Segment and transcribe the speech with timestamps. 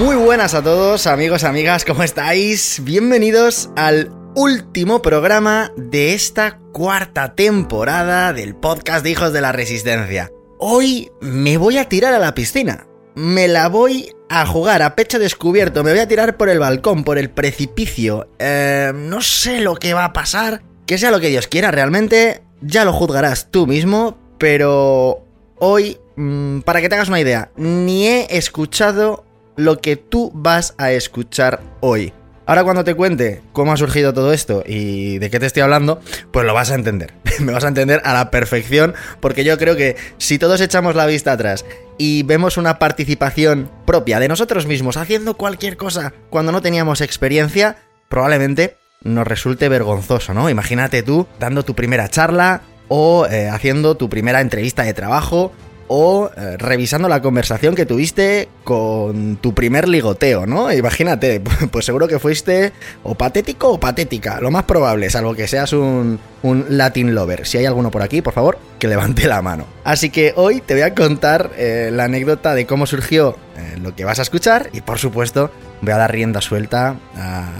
[0.00, 2.80] Muy buenas a todos, amigos, amigas, ¿cómo estáis?
[2.82, 10.32] Bienvenidos al último programa de esta cuarta temporada del podcast de Hijos de la Resistencia.
[10.58, 12.86] Hoy me voy a tirar a la piscina.
[13.14, 15.84] Me la voy a jugar a pecho descubierto.
[15.84, 18.26] Me voy a tirar por el balcón, por el precipicio.
[18.38, 20.62] Eh, no sé lo que va a pasar.
[20.86, 22.42] Que sea lo que Dios quiera realmente.
[22.62, 24.16] Ya lo juzgarás tú mismo.
[24.38, 25.26] Pero
[25.58, 29.26] hoy, mmm, para que te hagas una idea, ni he escuchado
[29.60, 32.12] lo que tú vas a escuchar hoy.
[32.46, 36.00] Ahora cuando te cuente cómo ha surgido todo esto y de qué te estoy hablando,
[36.32, 37.14] pues lo vas a entender.
[37.40, 41.06] Me vas a entender a la perfección porque yo creo que si todos echamos la
[41.06, 41.64] vista atrás
[41.96, 47.76] y vemos una participación propia de nosotros mismos haciendo cualquier cosa cuando no teníamos experiencia,
[48.08, 50.50] probablemente nos resulte vergonzoso, ¿no?
[50.50, 55.52] Imagínate tú dando tu primera charla o eh, haciendo tu primera entrevista de trabajo
[55.92, 60.72] o eh, revisando la conversación que tuviste con tu primer ligoteo, ¿no?
[60.72, 61.40] Imagínate,
[61.72, 66.20] pues seguro que fuiste o patético o patética, lo más probable, salvo que seas un,
[66.44, 67.44] un Latin lover.
[67.44, 69.66] Si hay alguno por aquí, por favor, que levante la mano.
[69.82, 73.96] Así que hoy te voy a contar eh, la anécdota de cómo surgió eh, lo
[73.96, 77.50] que vas a escuchar y por supuesto voy a dar rienda suelta a,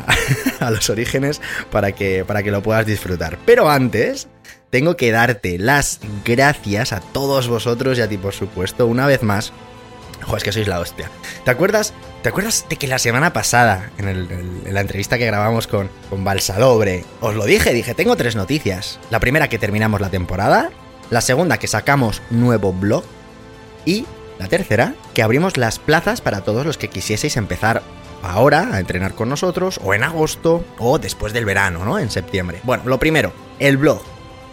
[0.61, 1.41] a los orígenes
[1.73, 3.39] para que, para que lo puedas disfrutar.
[3.45, 4.29] Pero antes
[4.71, 9.23] tengo que darte las gracias a todos vosotros y a ti, por supuesto, una vez
[9.23, 9.53] más.
[10.23, 11.11] Joder, es que sois la hostia.
[11.45, 11.93] ¿Te acuerdas?
[12.23, 17.05] ¿Te acuerdas de que la semana pasada, en, la entrevista que grabamos con, con Balsalobre,
[17.21, 17.73] os lo dije?
[17.73, 19.01] Dije, tengo tres noticias.
[19.11, 20.71] La primera, que terminamos la temporada.
[21.09, 23.05] La segunda, que sacamos nuevo blog.
[23.85, 24.05] Y
[24.39, 27.83] la tercera, que abrimos las plazas para todos los que quisieseis empezar
[28.23, 31.99] ahora a entrenar con nosotros, o en agosto, o después del verano, ¿no?
[31.99, 32.61] En septiembre.
[32.63, 34.03] Bueno, lo primero, el blog.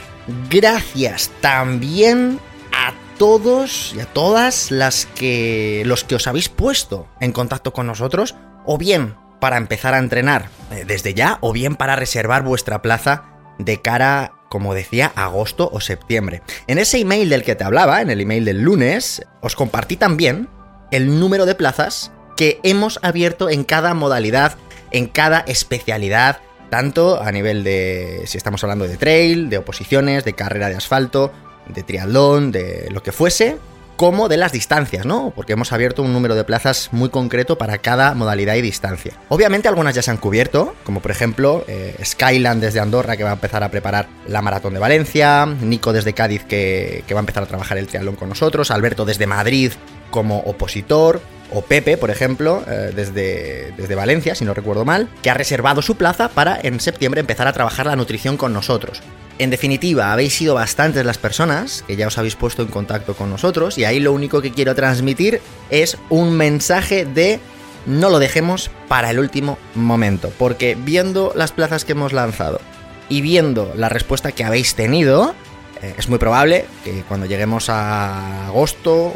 [0.51, 2.39] gracias también
[2.73, 7.89] a todos y a todas las que los que os habéis puesto en contacto con
[7.89, 12.83] nosotros o bien para empezar a entrenar eh, desde ya o bien para reservar vuestra
[12.83, 13.25] plaza
[13.59, 16.43] de cara, como decía, agosto o septiembre.
[16.69, 20.49] En ese email del que te hablaba, en el email del lunes, os compartí también
[20.93, 24.57] el número de plazas que hemos abierto en cada modalidad,
[24.93, 30.33] en cada especialidad, tanto a nivel de, si estamos hablando de trail, de oposiciones, de
[30.33, 31.33] carrera de asfalto,
[31.67, 33.59] de triatlón, de lo que fuese,
[34.01, 35.31] como de las distancias, ¿no?
[35.37, 39.13] Porque hemos abierto un número de plazas muy concreto para cada modalidad y distancia.
[39.29, 43.31] Obviamente algunas ya se han cubierto, como por ejemplo eh, Skyland desde Andorra que va
[43.31, 47.25] a empezar a preparar la maratón de Valencia, Nico desde Cádiz que, que va a
[47.25, 49.73] empezar a trabajar el triatlón con nosotros, Alberto desde Madrid
[50.11, 51.21] como opositor,
[51.53, 55.83] o Pepe, por ejemplo, eh, desde, desde Valencia, si no recuerdo mal, que ha reservado
[55.83, 59.03] su plaza para en septiembre empezar a trabajar la nutrición con nosotros.
[59.39, 63.31] En definitiva, habéis sido bastantes las personas que ya os habéis puesto en contacto con
[63.31, 65.41] nosotros y ahí lo único que quiero transmitir
[65.71, 67.41] es un mensaje de
[67.87, 72.61] no lo dejemos para el último momento, porque viendo las plazas que hemos lanzado
[73.09, 75.35] y viendo la respuesta que habéis tenido,
[75.83, 79.15] eh, es muy probable que cuando lleguemos a agosto,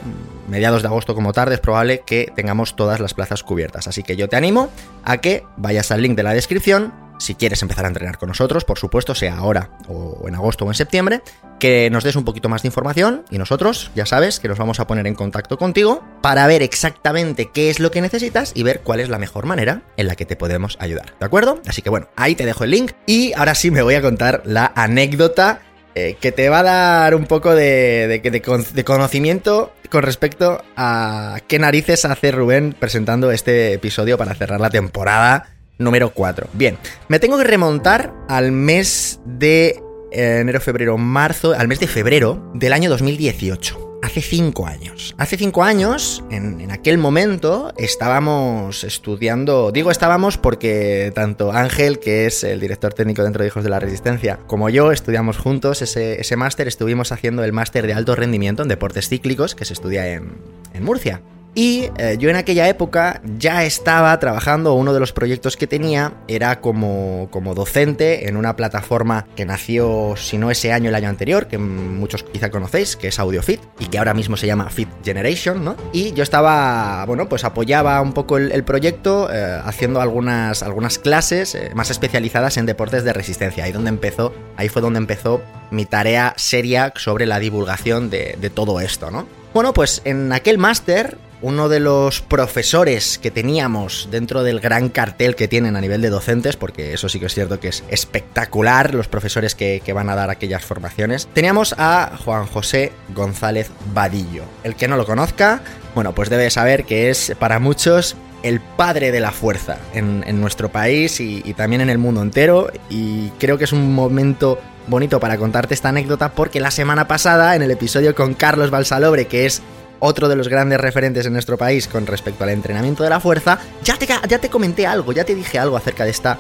[0.49, 3.89] mediados de agosto como tarde, es probable que tengamos todas las plazas cubiertas.
[3.89, 4.71] Así que yo te animo
[5.05, 6.93] a que vayas al link de la descripción.
[7.19, 10.69] Si quieres empezar a entrenar con nosotros, por supuesto, sea ahora o en agosto o
[10.69, 11.23] en septiembre,
[11.61, 14.81] que nos des un poquito más de información y nosotros, ya sabes, que nos vamos
[14.81, 18.81] a poner en contacto contigo para ver exactamente qué es lo que necesitas y ver
[18.81, 21.61] cuál es la mejor manera en la que te podemos ayudar, ¿de acuerdo?
[21.67, 24.43] Así que bueno, ahí te dejo el link y ahora sí me voy a contar
[24.45, 25.61] la anécdota
[25.95, 31.59] eh, que te va a dar un poco de, de, conocimiento con respecto a qué
[31.59, 36.49] narices hace Rubén presentando este episodio para cerrar la temporada número 4.
[36.53, 39.81] Bien, me tengo que remontar al mes de
[40.13, 45.15] eh, enero, febrero, marzo, al mes de febrero del año 2018 hace cinco años.
[45.17, 52.45] Hace cinco años, en, aquel momento, estábamos estudiando, digo estábamos porque tanto Ángel, que es
[52.45, 56.37] el director técnico dentro de Hijos de la Resistencia, como yo estudiamos juntos ese, ese
[56.37, 60.35] máster, estuvimos haciendo el máster de alto rendimiento en deportes cíclicos que se estudia en,
[60.75, 61.23] en Murcia.
[61.55, 66.13] Y eh, yo en aquella época ya estaba trabajando, uno de los proyectos que tenía
[66.27, 71.09] era como, como docente en una plataforma que nació, si no ese año, el año
[71.09, 74.89] anterior, que muchos quizá conocéis, que es AudioFit, y que ahora mismo se llama Fit
[75.05, 75.77] Generation, ¿no?
[75.93, 81.55] Y yo estaba, bueno, pues apoyaba un poco el, proyecto eh, haciendo algunas, algunas clases
[81.55, 85.41] eh, más especializadas en deportes de resistencia, ahí, donde empezó, ahí fue donde empezó
[85.71, 89.27] mi tarea seria sobre la divulgación de, de todo esto, ¿no?
[89.55, 95.37] Bueno, pues en aquel máster uno de los profesores que teníamos dentro del gran cartel
[95.37, 98.95] que tienen a nivel de docentes, porque eso sí que es cierto que es espectacular
[98.95, 104.45] los profesores que, van a dar aquellas formaciones, teníamos a Juan José González Vadillo.
[104.65, 105.61] El que no lo conozca,
[105.95, 110.71] bueno, pues debe saber que es para muchos el padre de la fuerza en, nuestro
[110.71, 112.71] país y, y, también en el mundo entero.
[112.89, 117.55] Y creo que es un momento bonito para contarte esta anécdota porque la semana pasada,
[117.55, 119.63] en el episodio con Carlos Balsalobre, que es
[120.01, 123.59] otro de los grandes referentes en nuestro país con respecto al entrenamiento de la fuerza,
[123.83, 126.39] ya te, ya te comenté algo, ya te dije algo acerca de esta,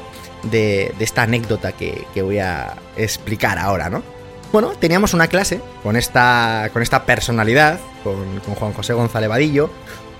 [0.50, 4.02] de, esta anécdota que, voy a explicar ahora, ¿no?
[4.52, 9.70] Bueno, teníamos una clase con esta, con esta personalidad, con, Juan José González Vadillo,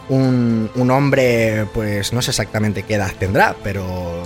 [0.09, 4.23] un, hombre, pues no sé exactamente qué edad tendrá, pero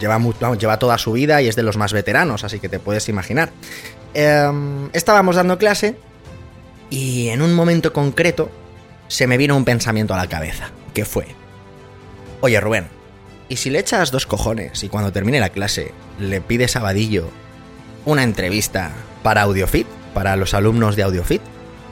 [0.00, 0.18] lleva,
[0.58, 3.50] lleva toda su vida y es de los más veteranos, así que te puedes imaginar.
[4.14, 5.96] Em, estábamos dando clase
[6.94, 8.50] y en un momento concreto
[9.08, 11.26] se me vino un pensamiento a la cabeza, que fue,
[12.40, 12.86] oye Rubén,
[13.48, 17.28] ¿y si le echas dos cojones y cuando termine la clase le pides a Vadillo
[18.04, 18.92] una entrevista
[19.24, 21.42] para AudioFit, para los alumnos de AudioFit?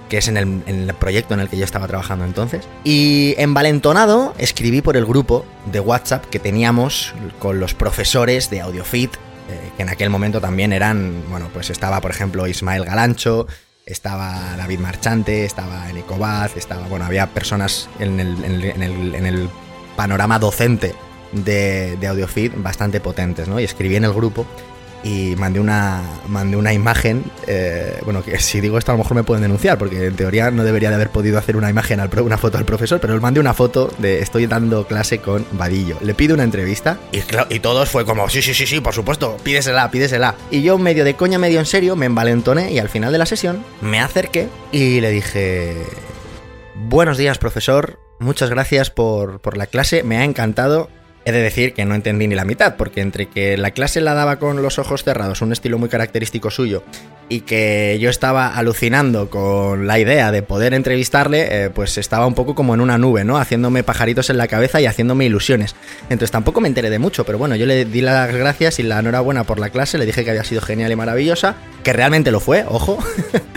[0.09, 2.69] que es en el, proyecto en el que yo estaba trabajando entonces.
[2.85, 9.15] Y envalentonado escribí por el grupo de WhatsApp que teníamos con los profesores de AudioFit,
[9.15, 9.19] eh,
[9.75, 13.47] que en aquel momento también eran, bueno, pues estaba por ejemplo Ismael Galancho,
[13.87, 19.51] estaba David Marchante, estaba Ecobaz, estaba, bueno, había personas en el,
[19.97, 20.95] panorama docente
[21.33, 23.61] de, de AudioFeed bastante potentes, ¿no?
[23.61, 24.47] Y escribí en el grupo
[25.05, 29.17] y mandé una, mandé una imagen, eh, bueno, que si digo esto a lo mejor
[29.17, 32.11] me pueden denunciar, porque en teoría no debería de haber podido hacer una imagen, al,
[32.21, 35.97] una foto al profesor, pero le mandé una foto de estoy dando clase con Vadillo.
[36.03, 37.23] Le pido una entrevista y,
[37.55, 40.35] y todos fue como, sí, sí, sí, sí, por supuesto, pídesela, pídesela.
[40.51, 43.27] Y yo medio de coña, medio en serio, me envalentoné y al final de la
[43.27, 45.83] sesión me acerqué y le dije,
[46.75, 50.89] buenos días profesor, muchas gracias por, por la clase, me ha encantado
[51.25, 54.15] He de decir que no entendí ni la mitad, porque entre que la clase la
[54.15, 56.83] daba con los ojos cerrados, un estilo muy característico suyo,
[57.29, 62.35] y que yo estaba alucinando con la idea de poder entrevistarle, eh, pues estaba un
[62.35, 63.39] poco como en una nube, ¿no?
[63.39, 65.77] Haciéndome pajaritos en la cabeza y haciéndome ilusiones.
[66.05, 68.99] Entonces tampoco me enteré de mucho, pero bueno, yo le di las gracias y la
[68.99, 71.55] enhorabuena por la clase, le dije que había sido genial y maravillosa,
[71.85, 72.99] que realmente lo fue, ojo.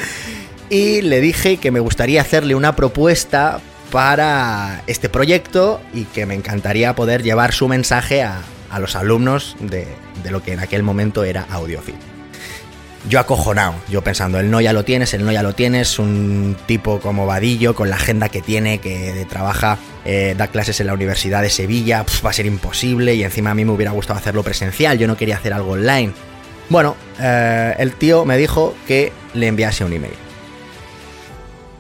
[0.70, 3.60] y le dije que me gustaría hacerle una propuesta
[3.92, 8.42] para este proyecto y que me encantaría poder llevar su mensaje a,
[8.80, 9.88] los alumnos de,
[10.30, 11.96] lo que en aquel momento era Audiofit.
[13.08, 16.58] Yo acojonado, yo pensando, el no ya lo tienes, el no ya lo tienes, un
[16.66, 20.94] tipo como Vadillo, con la agenda que tiene, que trabaja, eh, da clases en la
[20.94, 24.44] Universidad de Sevilla, va a ser imposible y encima a mí me hubiera gustado hacerlo
[24.44, 26.12] presencial, yo no quería hacer algo online.
[26.68, 30.16] Bueno, eh, el tío me dijo que le enviase un email.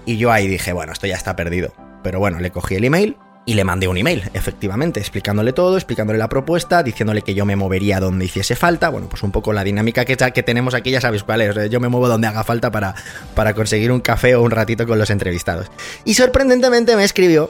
[0.05, 1.73] Y yo ahí dije, bueno, esto ya está perdido.
[2.05, 6.19] Pero bueno, le cogí el email y le mandé un email, efectivamente, explicándole todo, explicándole
[6.19, 8.89] la propuesta, diciéndole que yo me movería donde hiciese falta.
[8.89, 11.71] Bueno, pues un poco la dinámica que, que tenemos aquí, ya sabéis cuál es.
[11.71, 12.93] Yo me muevo donde haga falta para,
[13.33, 15.71] para conseguir un café o un ratito con los entrevistados.
[16.05, 17.49] Y sorprendentemente me escribió,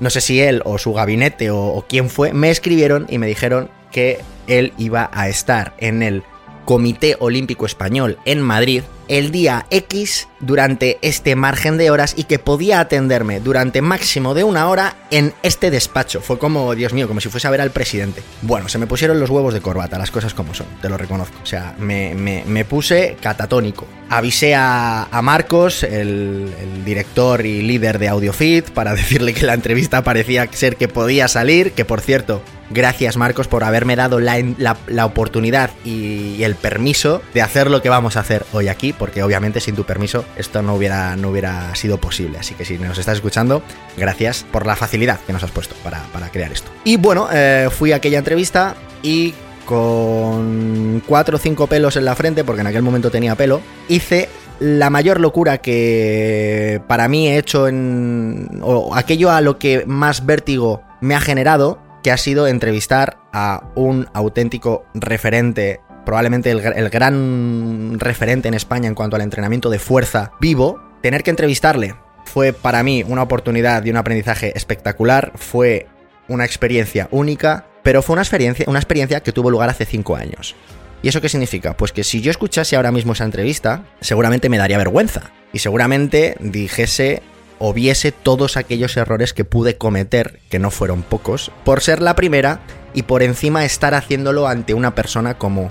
[0.00, 3.26] no sé si él o su gabinete o, o quién fue, me escribieron y me
[3.26, 6.24] dijeron que él iba a estar en el
[6.66, 12.38] Comité Olímpico Español en Madrid el día X durante este margen de horas y que
[12.38, 16.20] podía atenderme durante máximo de una hora en este despacho.
[16.20, 18.22] Fue como, Dios mío, como si fuese a ver al presidente.
[18.42, 21.36] Bueno, se me pusieron los huevos de corbata, las cosas como son, te lo reconozco.
[21.42, 23.86] O sea, me, me, puse catatónico.
[24.10, 30.02] Avisé a, Marcos, el, el, director y líder de AudioFit, para decirle que la entrevista
[30.04, 35.70] parecía ser que podía salir, que por cierto, Gracias Marcos por haberme dado la, oportunidad
[35.84, 39.74] y, el permiso de hacer lo que vamos a hacer hoy aquí, porque obviamente sin
[39.74, 42.38] tu permiso esto no hubiera, no hubiera sido posible.
[42.38, 43.62] Así que si nos estás escuchando,
[43.96, 46.70] gracias por la facilidad que nos has puesto para, crear esto.
[46.84, 52.14] Y bueno, eh, fui a aquella entrevista y con cuatro o cinco pelos en la
[52.14, 54.28] frente, porque en aquel momento tenía pelo, hice
[54.60, 58.60] la mayor locura que para mí he hecho en...
[58.62, 63.62] o aquello a lo que más vértigo me ha generado que ha sido entrevistar a
[63.74, 70.32] un auténtico referente, probablemente el, gran referente en España en cuanto al entrenamiento de fuerza
[70.40, 70.80] vivo.
[71.02, 75.86] Tener que entrevistarle fue para mí una oportunidad y un aprendizaje espectacular, fue
[76.26, 80.56] una experiencia única, pero fue una experiencia, una experiencia que tuvo lugar hace cinco años.
[81.02, 81.76] ¿Y eso qué significa?
[81.76, 85.30] Pues que si yo escuchase ahora mismo esa entrevista, seguramente me daría vergüenza.
[85.52, 87.20] Y seguramente dijese
[87.58, 92.16] o viese todos aquellos errores que pude cometer, que no fueron pocos, por ser la
[92.16, 92.60] primera
[92.94, 95.70] y por encima estar haciéndolo ante una persona como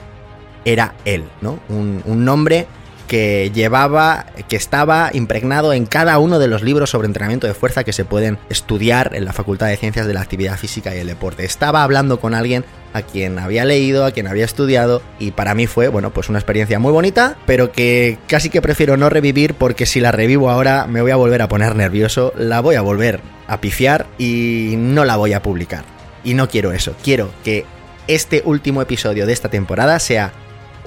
[0.65, 1.59] era él, ¿no?
[1.69, 2.67] Un, nombre
[3.07, 7.85] que llevaba, que estaba impregnado en cada uno de los libros sobre entrenamiento de fuerza
[7.85, 11.07] que se pueden estudiar en la Facultad de Ciencias de la Actividad Física y el
[11.07, 11.45] Deporte.
[11.45, 15.67] Estaba hablando con alguien a quien había leído, a quien había estudiado y para mí
[15.67, 19.85] fue, bueno, pues una experiencia muy bonita, pero que casi que prefiero no revivir porque
[19.85, 23.21] si la revivo ahora me voy a volver a poner nervioso, la voy a volver
[23.47, 25.85] a pifiar y no la voy a publicar.
[26.23, 27.65] Y no quiero eso, quiero que
[28.07, 30.33] este último episodio de esta temporada sea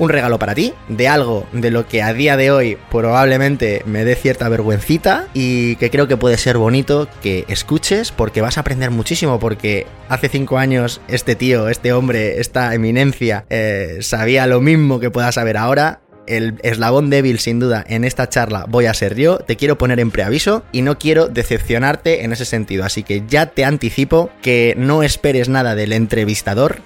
[0.00, 4.04] un regalo para ti, de algo de lo que a día de hoy probablemente me
[4.04, 8.62] dé cierta vergüencita y que creo que puede ser bonito que escuches porque vas a
[8.62, 14.60] aprender muchísimo porque hace cinco años este tío, este hombre, esta eminencia eh, sabía lo
[14.60, 16.00] mismo que pueda saber ahora.
[16.26, 20.00] El eslabón débil sin duda en esta charla voy a ser yo, te quiero poner
[20.00, 24.74] en preaviso y no quiero decepcionarte en ese sentido, así que ya te anticipo que
[24.78, 26.82] no esperes nada del entrevistador,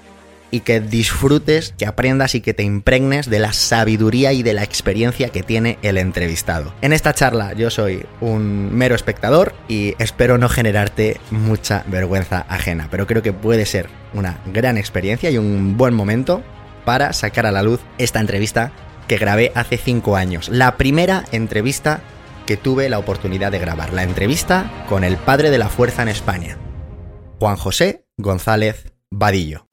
[0.51, 4.63] y que disfrutes, que aprendas y que te impregnes de la sabiduría y de la
[4.63, 6.73] experiencia que tiene el entrevistado.
[6.81, 12.87] En esta charla yo soy un mero espectador y espero no generarte mucha vergüenza ajena,
[12.91, 16.43] pero creo que puede ser una gran experiencia y un buen momento
[16.85, 18.71] para sacar a la luz esta entrevista
[19.07, 20.49] que grabé hace 5 años.
[20.49, 22.01] La primera entrevista
[22.45, 26.09] que tuve la oportunidad de grabar, la entrevista con el padre de la fuerza en
[26.09, 26.57] España,
[27.39, 29.67] Juan José González Vadillo.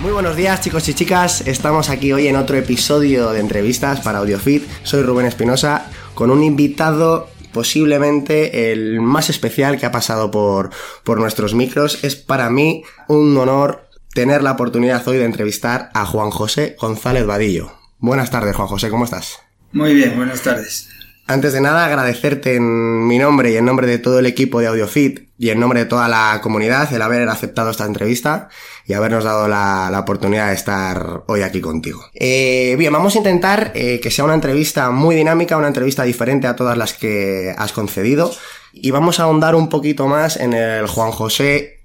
[0.00, 4.18] Muy buenos días chicos y chicas, estamos aquí hoy en otro episodio de entrevistas para
[4.18, 4.62] AudioFit.
[4.84, 10.70] Soy Rubén Espinosa con un invitado posiblemente el más especial que ha pasado por,
[11.02, 12.04] por nuestros micros.
[12.04, 17.26] Es para mí un honor tener la oportunidad hoy de entrevistar a Juan José González
[17.26, 17.72] Vadillo.
[17.98, 19.40] Buenas tardes Juan José, ¿cómo estás?
[19.72, 20.90] Muy bien, buenas tardes.
[21.30, 24.66] Antes de nada, agradecerte en mi nombre y en nombre de todo el equipo de
[24.68, 28.48] AudioFit y en nombre de toda la comunidad el haber aceptado esta entrevista
[28.86, 32.02] y habernos dado la, oportunidad de estar hoy aquí contigo.
[32.14, 36.46] Eh, bien, vamos a intentar eh, que sea una entrevista muy dinámica, una entrevista diferente
[36.46, 38.32] a todas las que has concedido
[38.72, 41.78] y vamos a ahondar un poquito más en el Juan José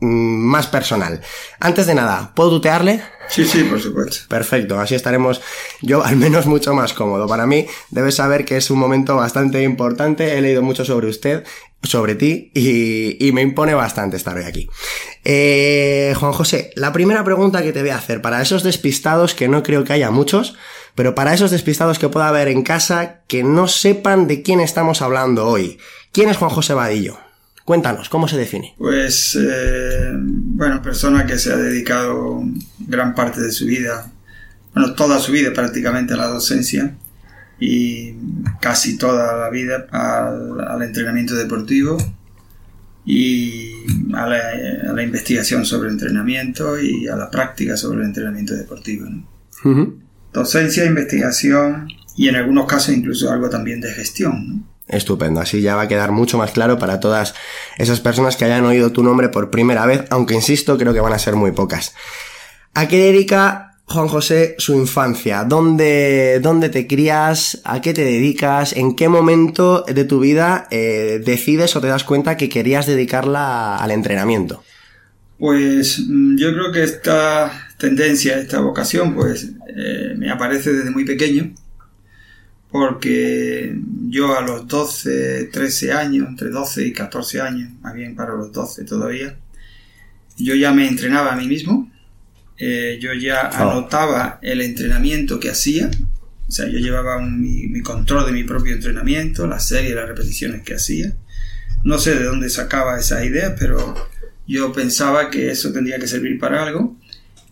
[0.00, 1.22] Mm, más personal.
[1.58, 3.00] Antes de nada, ¿puedo tutearle?
[3.28, 4.26] Sí, sí, por supuesto.
[4.28, 5.40] Perfecto, así estaremos
[5.82, 7.26] yo al menos mucho más cómodo.
[7.26, 10.36] Para mí, debes saber que es un momento bastante importante.
[10.36, 11.44] He leído mucho sobre usted,
[11.82, 14.68] sobre ti, y, me impone bastante estar hoy aquí.
[15.24, 19.48] Eh, Juan José, la primera pregunta que te voy a hacer, para esos despistados, que
[19.48, 20.56] no creo que haya muchos,
[20.94, 25.02] pero para esos despistados que pueda haber en casa, que no sepan de quién estamos
[25.02, 25.78] hablando hoy.
[26.12, 27.18] ¿Quién es Juan José Vadillo?
[27.66, 28.74] Cuéntanos, ¿cómo se define?
[28.78, 32.40] Pues, eh, bueno, persona que se ha dedicado
[32.86, 34.10] gran parte de su vida,
[34.74, 36.94] bueno, toda su vida prácticamente a la docencia
[37.58, 38.14] y
[38.60, 41.96] casi toda la vida al, entrenamiento deportivo
[43.04, 43.72] y
[44.14, 49.06] a la, investigación sobre entrenamiento y a la práctica sobre el entrenamiento deportivo.
[50.32, 54.48] Docencia, investigación y en algunos casos incluso algo también de gestión.
[54.48, 54.76] ¿no?
[54.88, 57.34] Estupendo, así ya va a quedar mucho más claro para todas
[57.76, 61.12] esas personas que hayan oído tu nombre por primera vez, aunque insisto, creo que van
[61.12, 61.94] a ser muy pocas.
[62.76, 65.44] ¿A qué dedica Juan José, su infancia.
[65.44, 67.58] ¿Dónde, dónde te crías?
[67.64, 68.74] ¿A qué te dedicas?
[68.74, 73.78] ¿En qué momento de tu vida eh, decides o te das cuenta que querías dedicarla
[73.78, 74.62] al entrenamiento?
[75.38, 81.06] Pues mm, yo creo que esta tendencia, esta vocación, pues eh, me aparece desde muy
[81.06, 81.54] pequeño,
[82.70, 83.74] porque
[84.10, 88.52] yo a los 12, 13 años, entre 12 y 14 años, más bien para los
[88.52, 89.34] 12 todavía,
[90.36, 91.90] yo ya me entrenaba a mí mismo,
[92.58, 93.70] eh, yo ya ah.
[93.70, 95.90] anotaba el entrenamiento que hacía,
[96.48, 100.74] o sea, yo llevaba mi, control de mi propio entrenamiento, la serie, las repeticiones que
[100.74, 101.12] hacía.
[101.82, 103.94] No sé de dónde sacaba esa idea, pero
[104.46, 106.96] yo pensaba que eso tendría que servir para algo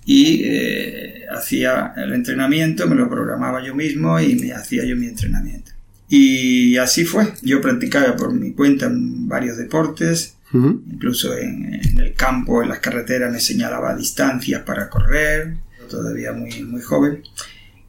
[0.06, 5.06] y eh, hacía el entrenamiento, me lo programaba yo mismo y me hacía yo mi
[5.06, 5.72] entrenamiento.
[6.08, 7.32] Y así fue.
[7.42, 13.40] Yo practicaba por mi cuenta varios deportes, Incluso en, el campo, en las carreteras, me
[13.40, 15.56] señalaba distancias para correr,
[15.90, 17.22] todavía muy, muy joven.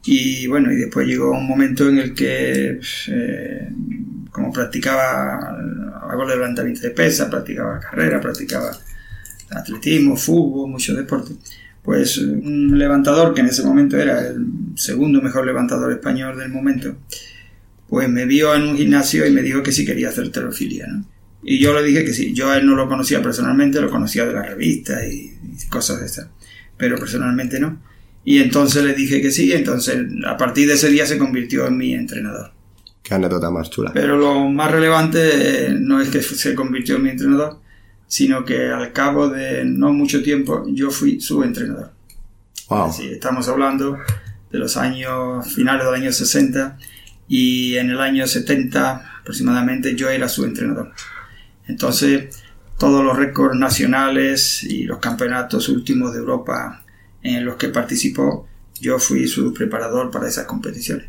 [0.04, 3.68] Y bueno, y después llegó un momento en el que, eh,
[4.30, 5.56] como practicaba
[6.10, 8.76] algo de levantamiento de pesa, practicaba carrera, practicaba
[9.50, 11.36] atletismo, fútbol, muchos deportes,
[11.82, 14.44] pues un levantador que en ese momento era el
[14.74, 16.96] segundo mejor levantador español del momento,
[17.88, 20.86] pues me vio en un gimnasio y me dijo que sí quería hacer terofilia.
[21.48, 24.26] Y yo le dije que sí, yo a él no lo conocía personalmente, lo conocía
[24.26, 25.32] de la revista y,
[25.70, 26.28] cosas de esas,
[26.76, 27.80] pero personalmente no.
[28.24, 31.76] Y entonces le dije que sí, entonces a partir de ese día se convirtió en
[31.76, 32.50] mi entrenador.
[33.00, 33.92] Qué anécdota más chula.
[33.94, 37.60] Pero lo más relevante no es que se convirtió en mi entrenador,
[38.08, 41.92] sino que al cabo de no mucho tiempo yo fui su entrenador.
[42.68, 42.90] Wow.
[43.12, 43.96] estamos hablando
[44.50, 46.76] de los años finales del año 60
[47.28, 50.92] y en el año 70 aproximadamente yo era su entrenador.
[51.66, 52.42] Entonces,
[52.78, 56.82] todos los récords nacionales y los campeonatos últimos de Europa
[57.22, 58.46] en los que participó,
[58.80, 61.08] yo fui su preparador para esas competiciones.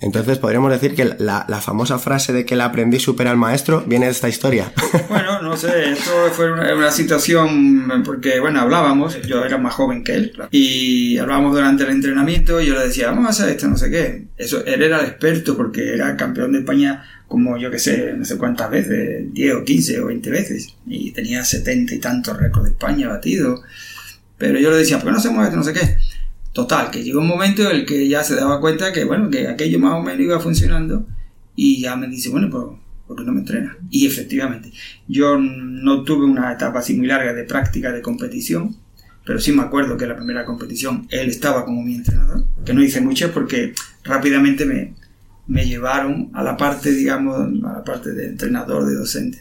[0.00, 4.06] Entonces podríamos decir que la, famosa frase de que el aprendiz supera al maestro viene
[4.06, 4.72] de esta historia.
[5.10, 10.14] Bueno, no sé, esto fue una, situación porque, bueno, hablábamos, yo era más joven que
[10.14, 13.76] él, y hablábamos durante el entrenamiento y yo le decía, vamos a hacer esto, no
[13.76, 14.28] sé qué.
[14.36, 18.24] Eso, él era el experto porque era campeón de España como yo que sé, no
[18.24, 22.64] sé cuántas veces, 10 o 15 o 20 veces, y tenía 70 y tantos récords
[22.64, 23.60] de España batidos.
[24.36, 25.56] Pero yo le decía, ¿por qué no hacemos esto?
[25.56, 25.96] No sé qué.
[26.52, 29.46] Total, que llegó un momento en el que ya se daba cuenta que, bueno, que
[29.46, 31.06] aquello más o menos iba funcionando
[31.54, 32.64] y ya me dice, bueno, pues,
[33.06, 33.76] ¿por qué no me entrena?
[33.90, 34.72] Y efectivamente,
[35.06, 38.74] yo no tuve una etapa así muy larga de práctica de competición,
[39.24, 42.82] pero sí me acuerdo que la primera competición él estaba como mi entrenador, que no
[42.82, 44.94] hice muchas porque rápidamente me,
[45.50, 49.40] me llevaron a la parte, digamos, a la parte de entrenador, de docente.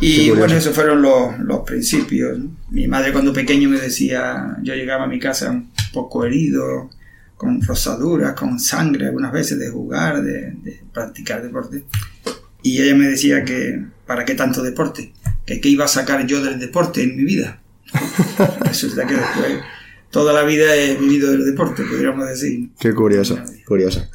[0.00, 2.38] Y bueno, esos fueron los, los principios.
[2.70, 6.88] Mi madre cuando pequeño me decía, yo llegaba a mi casa un poco herido,
[7.36, 11.84] con rosaduras, con sangre algunas veces de jugar, de, practicar deporte.
[12.62, 15.12] Y ella me decía que, ¿para qué tanto deporte?
[15.44, 17.60] Que qué iba a sacar yo del deporte en mi vida.
[18.60, 19.58] Resulta que después
[20.10, 22.70] toda la vida he vivido del deporte, podríamos decir.
[22.78, 24.08] Qué curioso, curioso.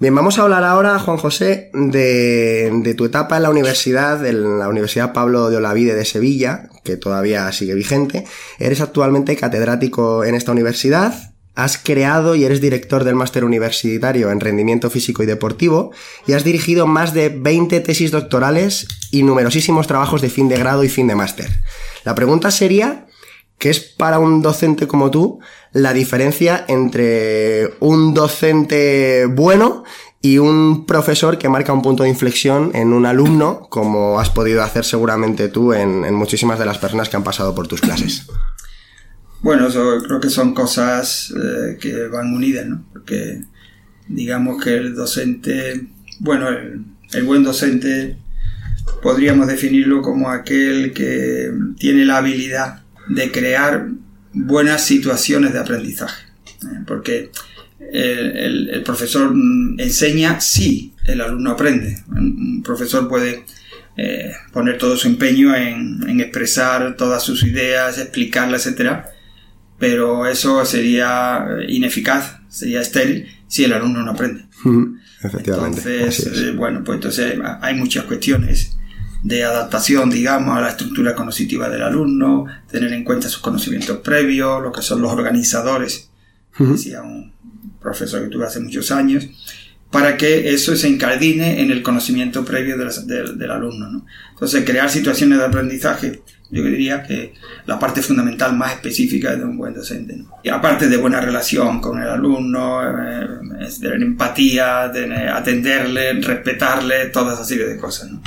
[0.00, 4.66] Bien, vamos a hablar ahora, Juan José, de, tu etapa en la universidad, en la
[4.70, 8.24] Universidad Pablo de Olavide de Sevilla, que todavía sigue vigente.
[8.58, 14.40] Eres actualmente catedrático en esta universidad, has creado y eres director del máster universitario en
[14.40, 15.92] rendimiento físico y deportivo
[16.26, 20.82] y has dirigido más de 20 tesis doctorales y numerosísimos trabajos de fin de grado
[20.82, 21.50] y fin de máster.
[22.04, 23.06] La pregunta sería,
[23.58, 25.40] ¿qué es para un docente como tú
[25.72, 29.84] la diferencia entre un docente bueno
[30.22, 34.62] y un profesor que marca un punto de inflexión en un alumno, como has podido
[34.62, 38.26] hacer seguramente tú en, muchísimas de las personas que han pasado por tus clases.
[39.40, 39.68] Bueno,
[40.06, 42.84] creo que son cosas eh, que van unidas, ¿no?
[42.92, 43.40] Porque
[44.08, 45.86] digamos que el docente,
[46.18, 48.18] bueno, el buen docente
[49.02, 53.88] podríamos definirlo como aquel que tiene la habilidad de crear
[54.32, 56.24] buenas situaciones de aprendizaje.
[56.62, 56.82] ¿eh?
[56.86, 57.30] Porque
[57.92, 59.32] el, profesor
[59.78, 61.98] enseña si el alumno aprende.
[62.08, 63.44] Un profesor puede
[63.96, 69.04] eh, poner todo su empeño en, expresar todas sus ideas, explicarlas, etc.
[69.78, 74.44] Pero eso sería ineficaz, sería estéril si el alumno no aprende.
[75.22, 75.80] Efectivamente.
[75.80, 78.76] Entonces, eh, bueno, pues entonces hay muchas cuestiones
[79.22, 84.62] de adaptación, digamos, a la estructura cognitiva del alumno, tener en cuenta sus conocimientos previos,
[84.62, 86.10] lo que son los organizadores,
[86.58, 87.32] decía un
[87.80, 89.26] profesor que tuve hace muchos años,
[89.90, 93.90] para que eso se incardine en el conocimiento previo del alumno.
[93.90, 94.06] ¿no?
[94.32, 97.34] Entonces, crear situaciones de aprendizaje, yo diría que
[97.66, 100.16] la parte fundamental más específica de un buen docente.
[100.16, 100.36] ¿no?
[100.44, 103.26] Y aparte de buena relación con el alumno, eh,
[103.80, 108.12] tener empatía, tener, atenderle, respetarle, toda esa serie de cosas.
[108.12, 108.22] ¿no?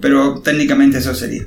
[0.00, 1.46] Pero técnicamente eso sería.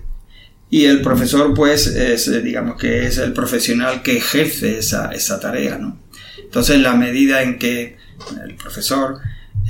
[0.69, 5.77] Y el profesor, pues, es, digamos que es el profesional que ejerce esa, esa tarea,
[5.77, 5.99] ¿no?
[6.41, 7.97] Entonces, en la medida en que
[8.43, 9.19] el profesor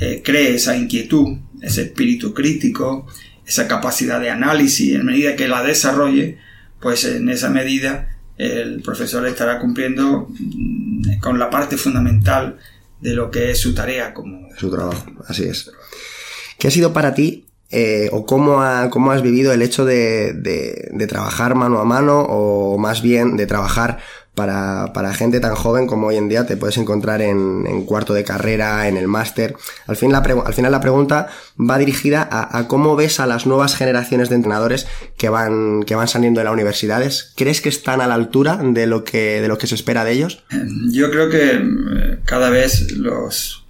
[0.00, 3.06] eh, cree esa inquietud, ese espíritu crítico,
[3.46, 6.38] esa capacidad de análisis, en medida que la desarrolle,
[6.80, 8.08] pues en esa medida
[8.38, 12.58] el profesor estará cumpliendo mm, con la parte fundamental
[13.00, 14.48] de lo que es su tarea como...
[14.56, 15.70] Su trabajo, así es.
[16.58, 21.06] ¿Qué ha sido para ti eh, o cómo, cómo, has vivido el hecho de, de,
[21.06, 23.98] trabajar mano a mano o más bien de trabajar
[24.34, 28.12] para, para gente tan joven como hoy en día te puedes encontrar en, en cuarto
[28.12, 29.56] de carrera, en el máster.
[29.86, 33.74] Al, fin al final la pregunta va dirigida a, a, cómo ves a las nuevas
[33.74, 37.32] generaciones de entrenadores que van, que van saliendo de las universidades.
[37.36, 40.12] ¿Crees que están a la altura de lo que, de lo que se espera de
[40.12, 40.44] ellos?
[40.90, 43.66] Yo creo que eh, cada vez los,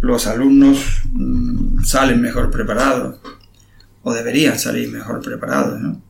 [0.00, 3.16] los alumnos mm, salen mejor preparados
[4.04, 6.00] o deberían salir mejor preparados, ¿no?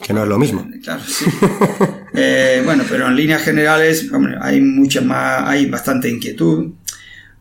[0.00, 0.66] Que no es lo mismo.
[0.72, 1.26] Eh, claro, sí.
[2.14, 6.70] eh, bueno, pero en líneas generales, hombre, hay mucha más, hay bastante inquietud.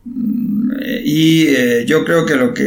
[0.06, 0.72] Mm,
[1.04, 2.66] y eh, yo creo que lo que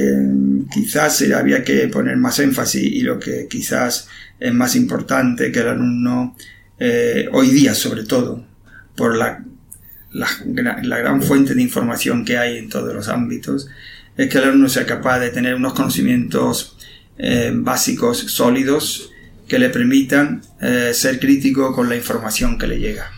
[0.72, 5.68] quizás había que poner más énfasis y lo que quizás es más importante que el
[5.68, 6.36] alumno,
[6.78, 8.44] eh, hoy día sobre todo,
[8.96, 9.44] por la,
[10.12, 10.28] la,
[10.82, 13.68] la, gran fuente de información que hay en todos los ámbitos,
[14.16, 16.76] es que el alumno sea capaz de tener unos conocimientos
[17.18, 19.10] eh, básicos sólidos
[19.48, 23.10] que le permitan eh, ser crítico con la información que le llega.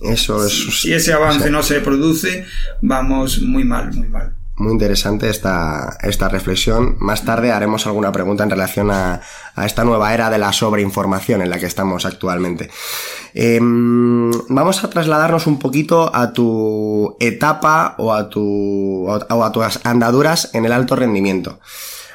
[0.00, 0.80] Eso es.
[0.80, 2.46] Si, ese avance no se produce,
[2.80, 4.34] vamos muy mal, muy mal.
[4.56, 6.96] Muy interesante esta, esta reflexión.
[7.00, 9.20] Más tarde haremos alguna pregunta en relación a,
[9.54, 12.70] a esta nueva era de la sobreinformación en la que estamos actualmente.
[13.32, 19.80] Eh, vamos a trasladarnos un poquito a tu etapa o a, tu, o a tus
[19.84, 21.58] andaduras en el alto rendimiento.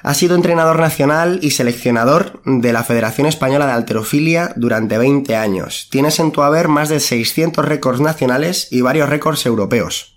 [0.05, 5.87] Ha sido entrenador nacional y seleccionador de la Federación Española de Alterofilia durante 20 años.
[5.89, 10.15] Tienes en tu haber más de 600 récords nacionales y varios récords europeos.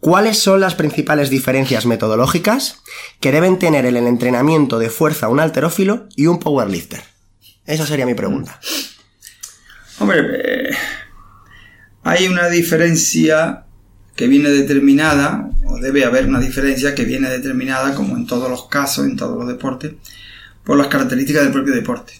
[0.00, 2.82] ¿Cuáles son las principales diferencias metodológicas
[3.20, 7.02] que deben tener en el entrenamiento de fuerza un alterófilo y un powerlifter?
[7.66, 8.58] Esa sería mi pregunta.
[9.98, 10.70] Hombre, eh,
[12.04, 13.65] hay una diferencia
[14.16, 18.66] que viene determinada, o debe haber una diferencia que viene determinada, como en todos los
[18.66, 19.92] casos, en todos los deportes,
[20.64, 22.14] por las características del propio deporte.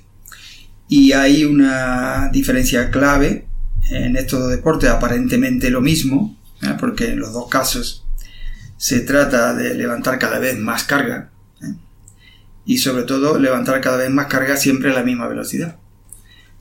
[0.89, 3.49] Y hay una diferencia clave
[3.91, 6.77] en estos dos deportes, aparentemente lo mismo, ¿eh?
[6.79, 8.05] porque en los dos casos
[8.77, 11.31] se trata de levantar cada vez más carga,
[11.63, 11.75] ¿eh?
[12.67, 15.79] y sobre todo levantar cada vez más carga siempre a la misma velocidad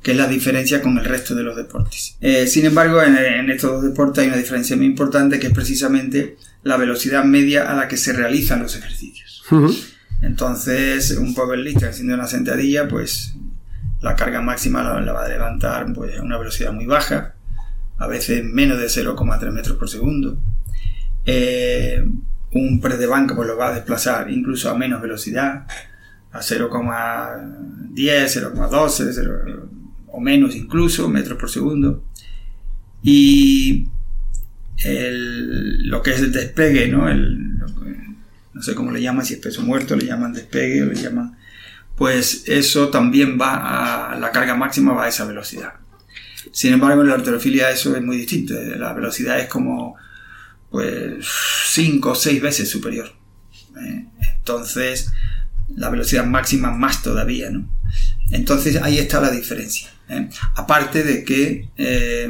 [0.06, 2.16] que es la diferencia con el resto de los deportes.
[2.22, 6.38] Eh, sin embargo, en, estos dos deportes hay una diferencia muy importante que es precisamente
[6.62, 9.42] la velocidad media a la que se realizan los ejercicios.
[10.22, 13.34] Entonces, un powerlifter haciendo una sentadilla, pues
[14.02, 17.34] la carga máxima la, va a levantar pues, a una velocidad muy baja,
[17.98, 20.38] a veces menos de 0,3 metros por segundo.
[21.26, 22.08] Eh,
[22.52, 25.66] un press de banca pues lo va a desplazar incluso a menos velocidad,
[26.32, 29.70] a 0,10, 0,12, 0,
[30.16, 32.04] o menos incluso, metros por segundo.
[33.04, 33.88] Y
[34.84, 37.14] lo que es el despegue, ¿no?
[37.14, 41.38] no sé cómo le llaman, si es peso muerto, le llaman despegue le llaman...
[41.96, 44.20] Pues eso también va a...
[44.20, 45.74] La carga máxima va a esa velocidad.
[46.52, 48.54] Sin embargo, en la arterofilia eso es muy distinto.
[48.78, 49.96] La velocidad es como
[50.70, 51.26] pues
[51.74, 53.14] 5 o 6 veces superior.
[53.82, 54.06] ¿eh?
[54.38, 55.12] Entonces,
[55.74, 57.68] la velocidad máxima más todavía, ¿no?
[58.32, 59.90] Entonces ahí está la diferencia.
[60.10, 60.30] ¿Eh?
[60.56, 62.30] Aparte de que eh,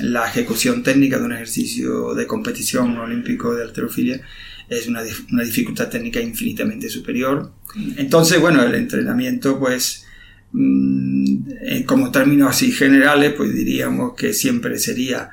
[0.00, 4.20] la ejecución técnica de un ejercicio de competición olímpico de alterofilia
[4.68, 5.02] es una,
[5.32, 7.52] una, dificultad técnica infinitamente superior.
[7.96, 10.06] Entonces, bueno, el entrenamiento, pues,
[10.52, 15.30] mm, como términos así generales, pues diríamos que siempre sería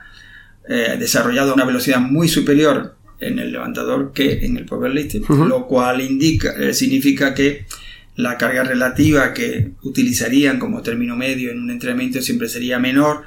[0.70, 5.66] eh, desarrollado a una velocidad muy superior en el levantador que en el powerlifting, lo
[5.66, 7.66] cual indica, significa que
[8.16, 13.24] la carga relativa que utilizarían como término medio en un entrenamiento siempre sería menor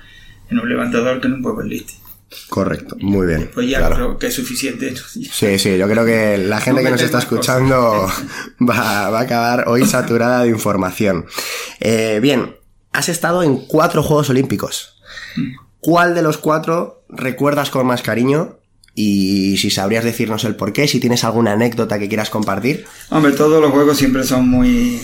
[0.51, 2.07] en un levantador que en un powerlifting.
[2.49, 3.51] Correcto, muy bien.
[3.55, 4.95] Pues ya creo que es suficiente.
[4.97, 8.09] Sí, sí, yo creo que la gente que nos está escuchando
[8.61, 11.27] va, va, a acabar hoy saturada de información.
[11.81, 12.57] Eh, bien,
[12.93, 15.01] has estado en cuatro Juegos Olímpicos.
[15.37, 15.55] Mm.
[15.81, 18.59] ¿Cuál de los cuatro recuerdas con más cariño
[18.99, 22.87] y si sabrías decirnos el por qué, si tienes alguna anécdota que quieras compartir.
[23.11, 24.99] Hombre, todos los juegos siempre son muy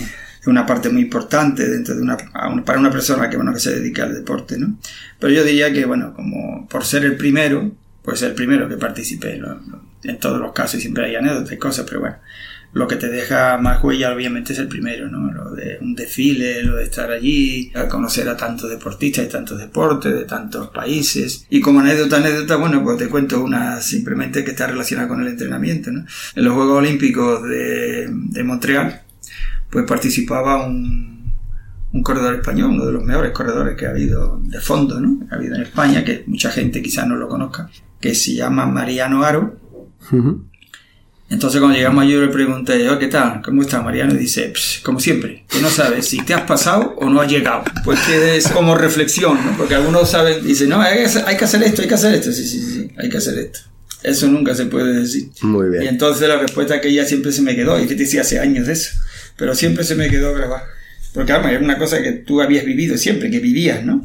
[0.45, 2.17] una parte muy importante dentro de una
[2.65, 4.75] para una persona que bueno que se dedica al deporte, ¿no?
[5.19, 9.39] Pero yo diría que bueno, como por ser el primero, pues el primero que participé,
[10.03, 12.15] en todos los casos siempre hay anécdotas y cosas, pero bueno,
[12.73, 15.31] lo que te deja más huella obviamente es el primero, ¿no?
[15.31, 20.11] Lo de un desfile, lo de estar allí, conocer a tantos deportistas y tantos deportes
[20.11, 21.45] de tantos países.
[21.49, 25.27] Y como anécdota, anécdota, bueno, pues te cuento una simplemente que está relacionada con el
[25.27, 26.05] entrenamiento, ¿no?
[26.35, 29.01] En los Juegos Olímpicos de, Montreal,
[29.69, 31.13] pues participaba un,
[32.01, 35.27] corredor español, uno de los mejores corredores que ha habido de fondo, ¿no?
[35.27, 37.69] Que ha habido en España, que mucha gente quizás no lo conozca,
[38.01, 39.59] que se llama Mariano Aro.
[41.29, 43.41] Entonces cuando llegamos yo le pregunté, oh, ¿qué tal?
[43.43, 44.13] ¿Cómo está Mariano?
[44.13, 47.63] Y dice, como siempre, que no sabes si te has pasado o no has llegado.
[47.83, 49.57] Pues que es como reflexión, ¿no?
[49.57, 52.31] Porque algunos saben, dicen, no, hay que, hacer, esto, hay que hacer esto.
[52.31, 53.59] Sí, sí, sí, hay que hacer esto.
[54.03, 55.29] Eso nunca se puede decir.
[55.41, 55.83] Muy bien.
[55.83, 58.39] Y entonces la respuesta que ella siempre se me quedó, y que te decía hace
[58.39, 58.91] años de eso,
[59.37, 60.65] pero siempre se me quedó grabada.
[61.13, 64.03] Porque además era una cosa que tú habías vivido siempre, que vivías, ¿no?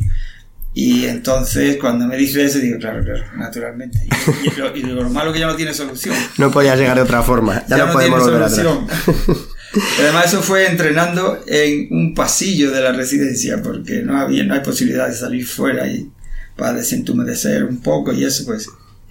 [0.81, 3.99] Y entonces cuando me dice eso, digo, claro, claro, naturalmente.
[4.45, 6.15] Y, digo, lo malo que ya no tiene solución.
[6.37, 8.65] No podía llegar de otra forma, ya, no, podemos volver atrás.
[9.99, 14.61] Además eso fue entrenando en un pasillo de la residencia, porque no había, no hay
[14.61, 16.13] posibilidad de salir fuera y
[16.55, 18.69] para desentumedecer un poco y eso pues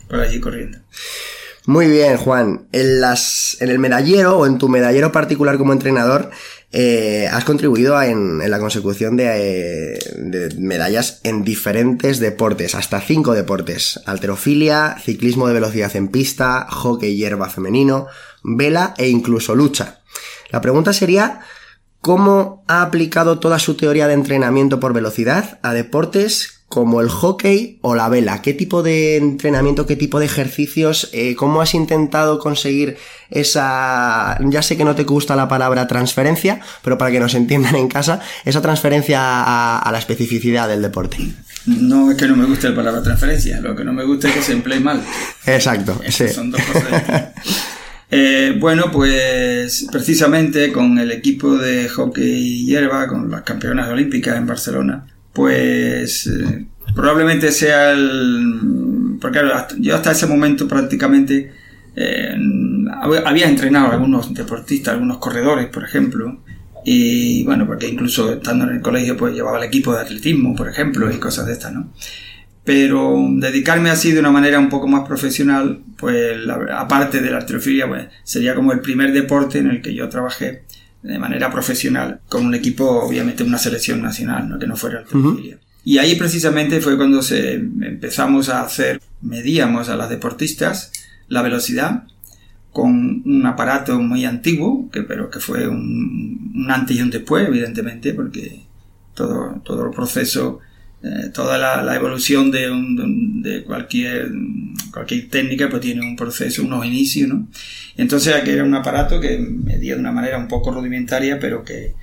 [0.08, 0.78] por allí corriendo.
[1.66, 2.70] Muy bien, Juan.
[2.72, 6.32] En, las, en el medallero o en tu medallero particular como entrenador,
[6.72, 14.02] eh, has contribuido en, la consecución de, de, medallas en diferentes deportes, hasta cinco deportes.
[14.06, 18.08] Alterofilia, ciclismo de velocidad en pista, hockey hierba femenino,
[18.44, 20.02] vela e incluso lucha.
[20.50, 21.42] La pregunta sería,
[22.02, 27.80] ¿cómo ha aplicado toda su teoría de entrenamiento por velocidad a deportes como el hockey
[27.82, 28.42] o la vela?
[28.42, 32.98] ¿Qué tipo de entrenamiento, qué tipo de ejercicios, eh, cómo has intentado conseguir
[33.30, 37.76] esa, ya sé que no te gusta la palabra transferencia, pero para que nos entiendan
[37.76, 39.20] en casa, esa transferencia
[39.80, 41.18] a, la especificidad del deporte?
[41.66, 44.36] No es que no me guste la palabra transferencia, lo que no me gusta es
[44.36, 45.02] que se emplee mal.
[45.46, 46.28] Exacto, sí.
[46.30, 47.04] Son dos cosas
[48.12, 54.48] eh, bueno, pues precisamente con el equipo de hockey hierba, con las campeonas olímpicas en
[54.48, 55.06] Barcelona,
[55.38, 59.18] pues eh, probablemente sea el...
[59.22, 59.40] Porque
[59.78, 61.52] yo hasta ese momento prácticamente
[61.96, 62.36] eh,
[63.24, 66.40] había entrenado a algunos deportistas, algunos corredores, por ejemplo,
[66.84, 70.70] y bueno, porque incluso estando en el colegio pues llevaba el equipo de atletismo, por
[70.70, 71.94] ejemplo, y cosas de estas, ¿no?
[72.64, 76.36] Pero dedicarme así de una manera un poco más profesional, pues
[76.74, 80.64] aparte de la arterofilia, pues sería como el primer deporte en el que yo trabajé
[81.08, 84.60] de manera profesional, con un equipo, obviamente una selección nacional, ¿no?
[84.60, 89.96] que no fuera el Y ahí precisamente fue cuando se empezamos a hacer, medíamos a
[89.96, 90.92] las deportistas
[91.30, 92.04] la velocidad
[92.74, 98.14] con un aparato muy antiguo, que, pero que fue un, antes y un después, evidentemente,
[98.14, 98.66] porque
[99.16, 100.60] todo, todo el proceso
[101.04, 102.70] eh, toda la, evolución de,
[103.44, 104.32] de, cualquier,
[104.92, 107.48] cualquier técnica pues tiene un proceso, unos inicios, ¿no?
[107.98, 111.94] Entonces aquí era un aparato que medía de una manera un poco rudimentaria, pero que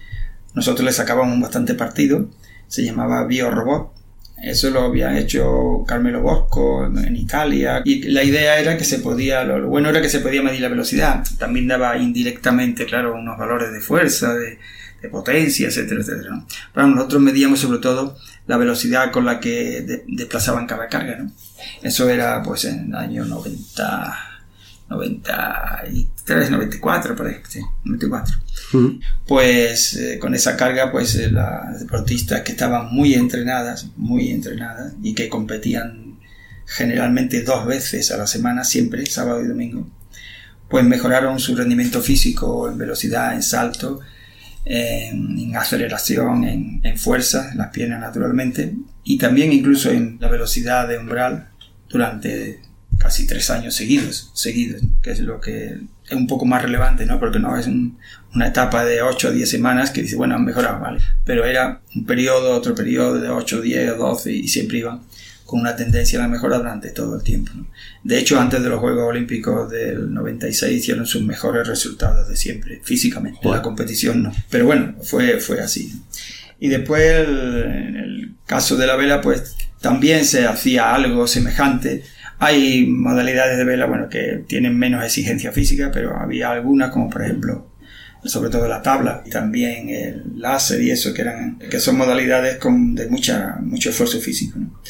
[0.54, 2.30] nosotros le sacábamos bastante partido.
[2.68, 3.92] Se llamaba BioRobot.
[4.42, 7.83] Eso lo había hecho Carmelo Bosco en Italia.
[7.85, 10.68] Y la idea era que se podía, lo, bueno era que se podía medir la
[10.68, 11.24] velocidad.
[11.38, 14.59] También daba indirectamente, claro, unos valores de fuerza, de,
[15.02, 16.44] de potencia, etcétera, etcétera.
[16.72, 21.33] Pero nosotros medíamos sobre todo la velocidad con la que desplazaban cada carga, ¿no?
[21.83, 24.18] Eso era pues en el año 90,
[24.90, 28.37] 93, 94, por ahí, sí, 94.
[29.26, 34.92] Pues eh, con esa carga, pues eh, las deportistas que estaban muy entrenadas, muy entrenadas
[35.02, 36.18] y que competían
[36.66, 39.88] generalmente dos veces a la semana, siempre, sábado y domingo,
[40.68, 44.00] pues mejoraron su rendimiento físico en velocidad, en salto,
[44.64, 46.44] en, aceleración,
[46.83, 48.74] en, fuerza, en las piernas naturalmente,
[49.05, 51.48] y también incluso en la velocidad de umbral
[51.88, 52.61] durante
[52.98, 57.18] casi tres años seguidos, seguidos, que es lo que es un poco más relevante, ¿no?
[57.18, 60.81] Porque no es una etapa de 8 o 10 semanas que dice, bueno, han mejorado,
[60.81, 61.00] ¿vale?
[61.24, 65.00] Pero era un periodo, otro periodo de 8, 10, 12 y siempre iban
[65.44, 67.52] con una tendencia a la mejora durante todo el tiempo.
[68.02, 72.80] De hecho, antes de los Juegos Olímpicos del 96 hicieron sus mejores resultados de siempre,
[72.83, 73.40] físicamente.
[73.42, 74.33] En la competición no.
[74.50, 75.92] Pero bueno, fue, fue así.
[76.59, 82.04] Y después, en el caso de la vela, pues también se hacía algo semejante.
[82.38, 87.22] Hay modalidades de vela, bueno, que tienen menos exigencia física, pero había algunas, como por
[87.22, 87.70] ejemplo,
[88.24, 92.57] sobre todo la tabla y también el láser y eso, que eran, que son modalidades
[92.57, 94.59] con, de mucha, mucho esfuerzo físico.
[94.59, 94.80] ¿no?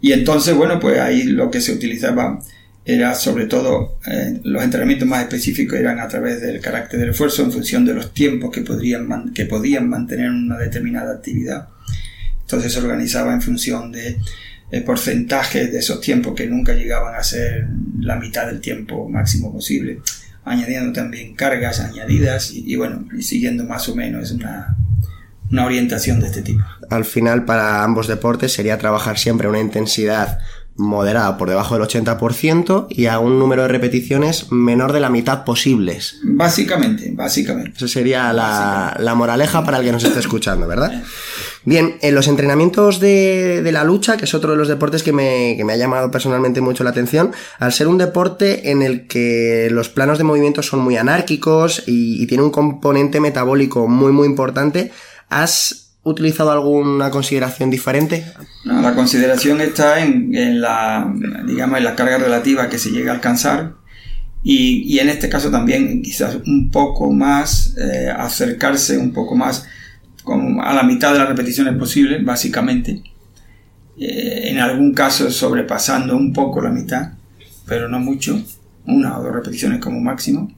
[0.00, 2.40] Y entonces, bueno, pues ahí lo que se utilizaba
[2.84, 7.42] era sobre todo eh, los entrenamientos más específicos eran a través del carácter del esfuerzo
[7.42, 11.68] en función de los tiempos que, podrían que podían mantener una determinada actividad.
[12.40, 14.18] Entonces se organizaba en función de
[14.72, 17.68] eh, porcentajes de esos tiempos que nunca llegaban a ser
[18.00, 20.00] la mitad del tiempo máximo posible,
[20.44, 24.76] añadiendo también cargas añadidas y, bueno, y siguiendo más o menos una,
[25.50, 26.64] una orientación de este tipo.
[26.90, 30.40] Al final, para ambos deportes sería trabajar siempre una intensidad
[30.76, 35.44] moderada por debajo del 80% y a un número de repeticiones menor de la mitad
[35.44, 36.18] posibles.
[36.24, 37.72] Básicamente, básicamente.
[37.76, 41.02] Esa sería la, la, moraleja para el que nos esté escuchando, ¿verdad?
[41.64, 45.12] Bien, en los entrenamientos de, de la lucha, que es otro de los deportes que
[45.12, 49.06] me, que me, ha llamado personalmente mucho la atención, al ser un deporte en el
[49.06, 54.12] que los planos de movimiento son muy anárquicos y, y tiene un componente metabólico muy,
[54.12, 54.90] muy importante,
[55.28, 58.24] ¿has utilizado alguna consideración diferente?
[58.64, 61.12] No, la consideración está en, la,
[61.46, 63.74] digamos, en la carga relativa que se llega a alcanzar
[64.42, 69.66] y, y en este caso también quizás un poco más eh, acercarse un poco más
[70.62, 73.02] a la mitad de las repeticiones posibles, básicamente.
[73.98, 77.12] Eh, en algún caso sobrepasando un poco la mitad,
[77.66, 78.40] pero no mucho,
[78.86, 80.50] una o dos repeticiones como máximo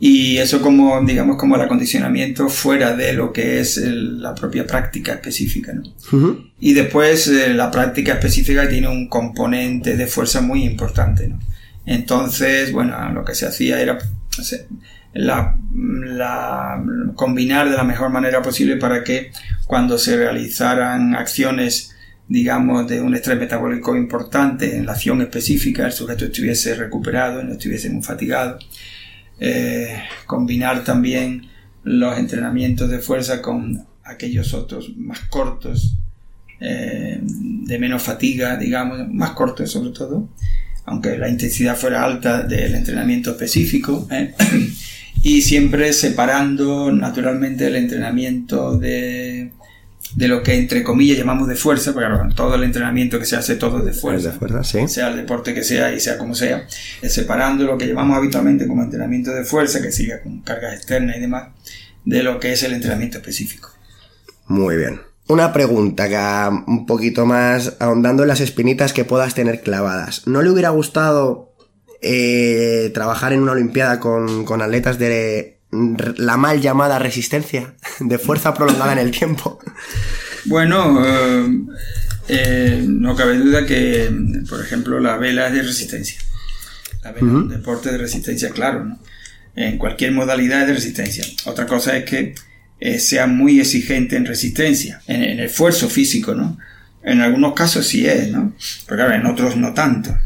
[0.00, 4.64] y eso como digamos como el acondicionamiento fuera de lo que es el, la propia
[4.66, 5.82] práctica específica ¿no?
[6.60, 11.38] Y después eh, la práctica específica tiene un componente de fuerza muy importante ¿no?
[11.86, 13.98] entonces bueno lo que se hacía era
[15.14, 15.56] la,
[16.04, 16.82] la-
[17.14, 19.32] combinar de la mejor manera posible para que
[19.66, 21.94] cuando se realizaran acciones
[22.28, 27.52] digamos de un estrés metabólico importante en la acción específica el sujeto estuviese recuperado no
[27.52, 28.58] estuviese muy fatigado
[29.40, 31.48] eh, combinar también
[31.84, 35.96] los entrenamientos de fuerza con aquellos otros más cortos,
[36.60, 40.28] eh, de menos fatiga, digamos, más cortos sobre todo,
[40.86, 44.34] aunque la intensidad fuera alta del entrenamiento específico, ¿eh?
[45.22, 49.52] y siempre separando naturalmente el entrenamiento de,
[50.14, 53.36] de lo que entre comillas llamamos de fuerza, porque claro, todo el entrenamiento que se
[53.36, 54.88] hace todo es de fuerza De fuerza, sí.
[54.88, 56.66] sea el deporte que sea y sea como sea,
[57.02, 61.20] separando lo que llamamos habitualmente como entrenamiento de fuerza, que siga con cargas externas y
[61.20, 61.48] demás,
[62.04, 63.70] de lo que es el entrenamiento específico.
[64.46, 65.00] Muy bien.
[65.28, 66.16] Una pregunta que
[66.66, 70.26] un poquito más ahondando en las espinitas que puedas tener clavadas.
[70.26, 71.52] ¿No le hubiera gustado
[72.00, 78.54] eh, trabajar en una Olimpiada con, con atletas de la mal llamada resistencia, de fuerza
[78.54, 79.58] prolongada en el tiempo?
[80.44, 81.58] Bueno, eh,
[82.28, 84.10] eh, no cabe duda que,
[84.48, 86.20] por ejemplo, la vela es de resistencia.
[87.02, 88.98] La vela es un deporte de resistencia, claro, ¿no?
[89.56, 91.24] En cualquier modalidad es de resistencia.
[91.46, 92.34] Otra cosa es que
[92.80, 96.58] eh, sea muy exigente en resistencia, en, en esfuerzo físico, ¿no?
[97.02, 98.54] En algunos casos sí es, ¿no?
[98.86, 100.16] Pero claro, en otros no tanto.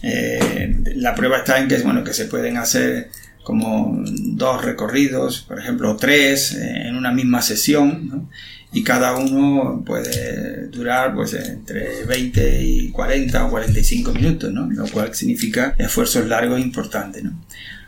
[0.00, 3.10] La prueba está en que, bueno, que se pueden hacer
[3.48, 8.28] como dos recorridos, por ejemplo, tres eh, en una misma sesión, ¿no?
[8.74, 14.70] y cada uno puede durar pues entre 20 y 40 o 45 minutos, ¿no?
[14.70, 17.40] Lo cual significa esfuerzos largos importantes, ¿no?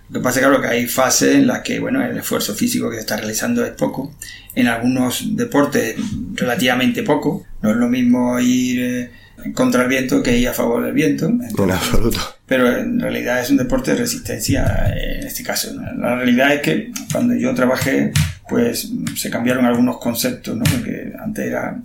[0.09, 2.97] Lo que pasa, claro, que hay fases en las que, bueno, el esfuerzo físico que
[2.97, 4.15] se está realizando es poco.
[4.55, 5.97] En algunos deportes,
[6.37, 7.45] relativamente poco.
[7.61, 9.11] No es lo mismo ir eh,
[9.55, 11.27] contra el viento que ir a favor del viento.
[11.27, 12.19] En absoluto.
[12.47, 15.73] Pero en realidad es un deporte de resistencia eh, en este caso.
[15.97, 18.13] La realidad es que cuando yo trabajé,
[18.49, 20.65] pues se cambiaron algunos conceptos, ¿no?
[20.65, 21.81] Porque antes era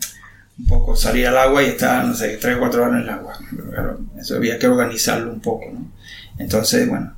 [0.58, 3.10] un poco salir al agua y estar, no sé, tres o cuatro horas en el
[3.10, 3.38] agua.
[3.50, 5.92] Pero claro, eso había que organizarlo un poco, ¿no?
[6.38, 7.14] Entonces, bueno,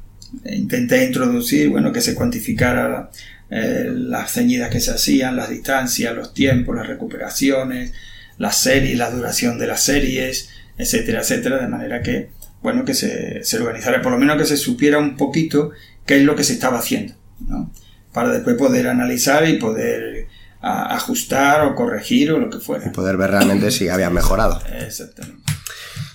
[0.45, 3.10] intenté introducir, bueno, que se cuantificara
[3.50, 7.93] eh, las ceñidas que se hacían, las distancias, los tiempos, las recuperaciones,
[8.38, 12.30] las series, la duración de las series, etcétera, etcétera, de manera que,
[12.62, 15.71] bueno, que se, se organizara, por lo menos que se supiera un poquito
[16.06, 17.13] qué es lo que se estaba haciendo,
[17.47, 17.71] ¿no?
[18.13, 20.28] Para después poder analizar y poder
[20.62, 22.88] a- ajustar o corregir o lo que fuera.
[22.88, 24.62] Y poder ver realmente si habían mejorado.
[24.86, 25.41] Exactamente.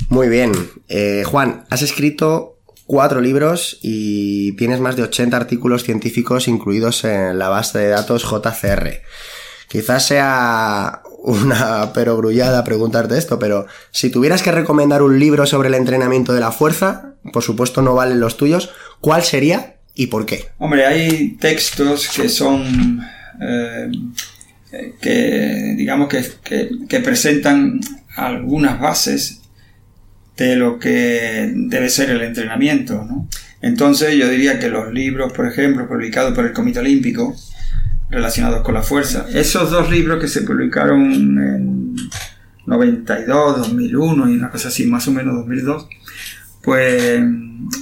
[0.08, 0.52] Muy bien.
[0.88, 7.38] Eh, Juan, has escrito cuatro libros y tienes más de 80 artículos científicos incluidos en
[7.38, 9.00] la base de datos JCR.
[9.68, 15.74] Quizás sea una perogrullada preguntarte esto, pero si tuvieras que recomendar un libro sobre el
[15.74, 20.46] entrenamiento de la fuerza, por supuesto no valen los tuyos, ¿cuál sería y por qué?
[20.58, 23.00] Hombre, hay textos que son
[23.40, 23.90] eh,
[25.00, 27.80] que digamos que, que- que presentan
[28.16, 29.40] algunas bases
[30.36, 33.28] de lo que debe ser el entrenamiento, ¿no?
[33.60, 37.36] Entonces yo diría que los libros, por ejemplo, publicados por el Comité Olímpico,
[38.12, 41.96] relacionados con la fuerza, esos dos libros que se publicaron en
[42.66, 45.88] 92, 2001 y una cosa así, más o menos 2002,
[46.62, 47.24] Pues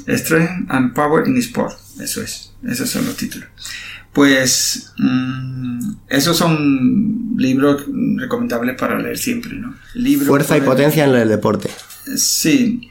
[0.09, 3.49] Strength and Power in Sport, eso es, esos son los títulos.
[4.13, 7.85] Pues mm, esos son libros
[8.17, 9.75] recomendables para leer siempre, ¿no?
[9.95, 11.71] Libros Fuerza y potencia en el deporte.
[12.17, 12.91] Sí.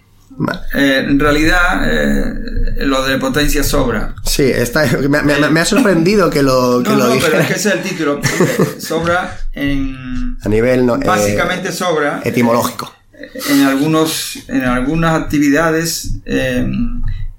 [0.74, 4.16] Eh, en realidad, eh, lo de potencia sobra.
[4.24, 7.42] Sí, está, me, me- me ha sorprendido que lo, que No, lo no, pero dijera.
[7.42, 8.22] es que ese es el título.
[8.80, 10.38] sobra en.
[10.44, 12.22] A nivel no, eh, Básicamente sobra.
[12.24, 12.94] etimológico.
[13.50, 16.66] en algunos en algunas actividades eh,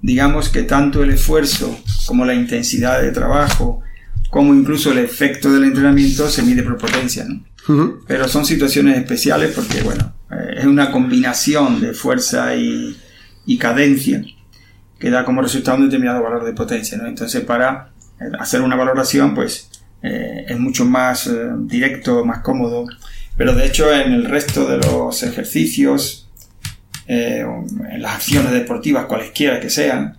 [0.01, 1.75] digamos que tanto el esfuerzo
[2.05, 3.81] como la intensidad de trabajo
[4.29, 7.43] como incluso el efecto del entrenamiento se mide por potencia ¿no?
[8.07, 12.97] Pero son situaciones especiales porque bueno eh, es una combinación de fuerza y,
[13.59, 14.23] cadencia
[14.97, 17.89] que da como resultado un determinado valor de potencia entonces para
[18.19, 19.69] eh, hacer una valoración pues
[20.01, 21.29] eh, es mucho más
[21.67, 22.85] directo más cómodo.
[23.37, 26.29] Pero de hecho en el resto de los ejercicios
[27.07, 30.17] en las acciones deportivas cualesquiera que sean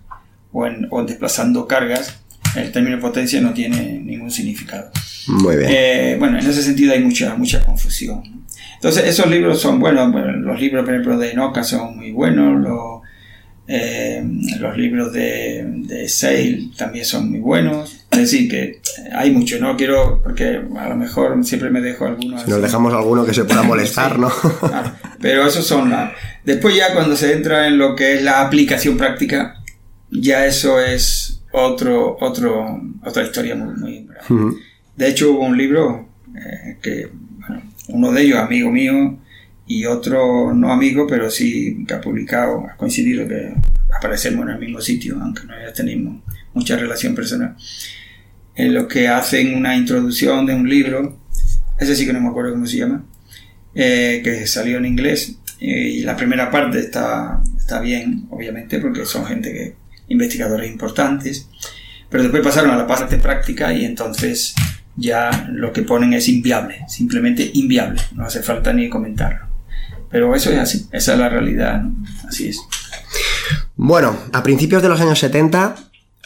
[0.51, 2.19] o en, o desplazando cargas
[2.55, 4.91] el término potencia no tiene ningún significado
[5.27, 5.69] Muy bien.
[5.71, 8.21] eh, bueno, en ese sentido hay mucha, mucha confusión.
[8.75, 10.11] Entonces, esos libros son buenos.
[10.11, 12.61] Bueno, los libros, por ejemplo, de Enoca son muy buenos.
[12.61, 13.01] Los,
[13.65, 14.21] eh,
[14.59, 18.05] los libros de, de Sale también son muy buenos.
[18.11, 18.81] Es decir, que
[19.15, 19.57] hay mucho.
[19.59, 22.41] No quiero, porque a lo mejor siempre me dejo algunos.
[22.43, 24.29] si nos dejamos alguno que se pueda molestar, Sí, ¿no?
[24.59, 24.91] claro.
[25.21, 26.13] Pero esos son la...
[26.43, 29.61] Después ya cuando se entra en lo que es la aplicación práctica,
[30.11, 34.07] ya eso es otro, otro, otra historia muy, muy.
[34.95, 37.09] De hecho, hubo un libro eh, que,
[37.89, 39.17] uno de ellos amigo mío
[39.65, 43.53] y otro no amigo, pero sí que ha publicado, ha coincidido que
[43.95, 46.21] aparecemos en el mismo sitio, aunque no ya tenemos
[46.53, 47.55] mucha relación personal,
[48.55, 51.19] en los que hacen una introducción de un libro,
[51.79, 53.05] ese sí que no me acuerdo cómo se llama,
[53.73, 59.05] eh, que salió en inglés eh, y la primera parte está, está bien, obviamente, porque
[59.05, 59.75] son gente que,
[60.09, 61.49] investigadores importantes,
[62.09, 64.53] pero después pasaron a la parte práctica y entonces
[64.95, 69.47] ya lo que ponen es inviable, simplemente inviable, no hace falta ni comentarlo.
[70.09, 72.05] Pero eso es así, esa es la realidad, ¿no?
[72.27, 72.59] así es.
[73.75, 75.75] Bueno, a principios de los años 70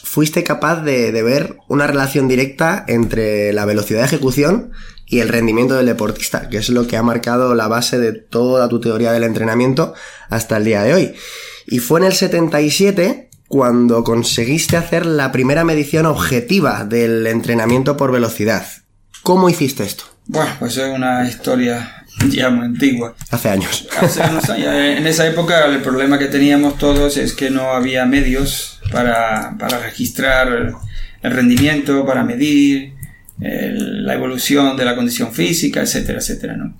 [0.04, 4.72] fuiste capaz de, de ver una relación directa entre la velocidad de ejecución
[5.06, 8.68] y el rendimiento del deportista, que es lo que ha marcado la base de toda
[8.68, 9.94] tu teoría del entrenamiento
[10.28, 11.14] hasta el día de hoy.
[11.66, 18.12] Y fue en el 77 cuando conseguiste hacer la primera medición objetiva del entrenamiento por
[18.12, 18.66] velocidad.
[19.22, 20.04] ¿Cómo hiciste esto?
[20.26, 23.14] Bueno, pues es una historia ya muy antigua.
[23.30, 23.88] Hace años.
[24.00, 28.04] Hace unos años, en esa época el problema que teníamos todos es que no había
[28.04, 30.48] medios para, para registrar
[31.22, 32.94] el, rendimiento, para medir
[33.40, 36.76] el- la evolución de la condición física, etcétera, etcétera, ¿no?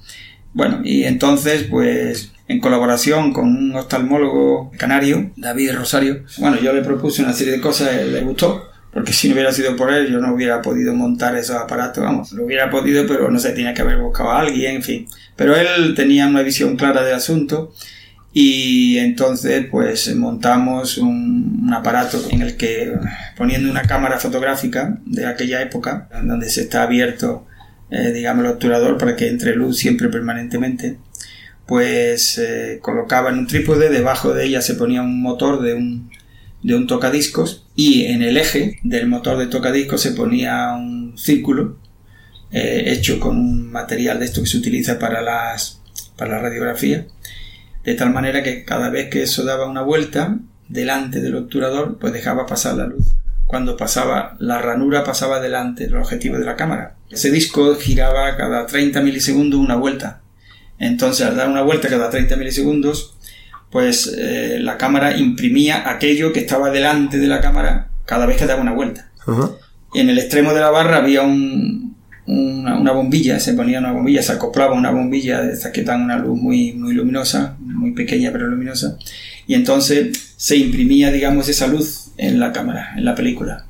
[0.54, 6.82] Bueno, y entonces, pues, en colaboración con un oftalmólogo canario, David Rosario, bueno, yo le
[6.82, 10.10] propuse una serie de cosas, él le gustó, porque si no hubiera sido por él,
[10.10, 13.74] yo no hubiera podido montar esos aparatos, vamos, lo hubiera podido, pero no sé, tenía
[13.74, 15.06] que haber buscado a alguien, en fin.
[15.36, 17.72] Pero él tenía una visión clara del asunto
[18.32, 22.92] y entonces pues montamos un, un aparato en el que
[23.36, 27.46] poniendo una cámara fotográfica de aquella época, donde se está abierto,
[27.90, 30.98] eh, digamos, el obturador para que entre luz siempre permanentemente,
[31.68, 36.10] pues eh, colocaba en un trípode, debajo de ella se ponía un motor de un,
[36.62, 41.76] de un tocadiscos y en el eje del motor de tocadiscos se ponía un círculo
[42.50, 45.82] eh, hecho con un material de esto que se utiliza para las
[46.16, 47.06] para la radiografía
[47.84, 50.38] de tal manera que cada vez que eso daba una vuelta
[50.70, 53.08] delante del obturador pues dejaba pasar la luz.
[53.44, 56.96] Cuando pasaba la ranura pasaba delante del objetivo de la cámara.
[57.10, 60.22] Ese disco giraba cada 30 milisegundos una vuelta
[60.78, 63.14] entonces al dar una vuelta cada 30 milisegundos
[63.70, 68.46] pues eh, la cámara imprimía aquello que estaba delante de la cámara cada vez que
[68.46, 69.56] daba una vuelta Ujú.
[69.94, 71.96] y en el extremo de la barra había un,
[72.28, 76.02] una, una bombilla, se ponía una bombilla, se acoplaba una bombilla de estas que dan
[76.02, 78.98] una luz muy, muy luminosa, muy pequeña pero luminosa,
[79.46, 83.64] y entonces se imprimía, digamos, esa luz en la cámara, en la película.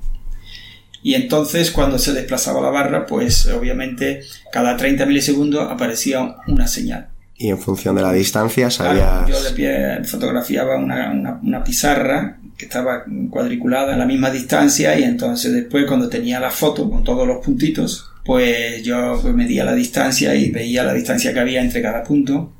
[1.03, 4.20] Y entonces cuando se desplazaba la barra, pues obviamente
[4.53, 7.09] cada 30 milisegundos aparecía una señal.
[7.36, 9.28] Y en función de la distancia Claro, sabías...
[9.28, 14.99] yo de pie fotografiaba una, una- una pizarra que estaba cuadriculada a la misma distancia
[14.99, 19.74] y entonces después cuando tenía la foto con todos los puntitos, pues yo medía la
[19.74, 22.55] distancia y veía la distancia que había entre cada punto.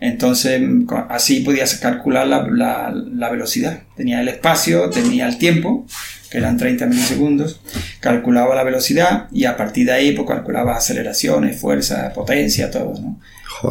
[0.00, 0.60] Entonces
[1.10, 3.80] así podías calcular la, la- la velocidad.
[3.96, 5.86] Tenía el espacio, tenía el tiempo,
[6.32, 7.60] que eran 30 milisegundos,
[8.00, 13.20] calculaba la velocidad y a partir de ahí pues calculaba aceleraciones, fuerza, potencia, todo, ¿no?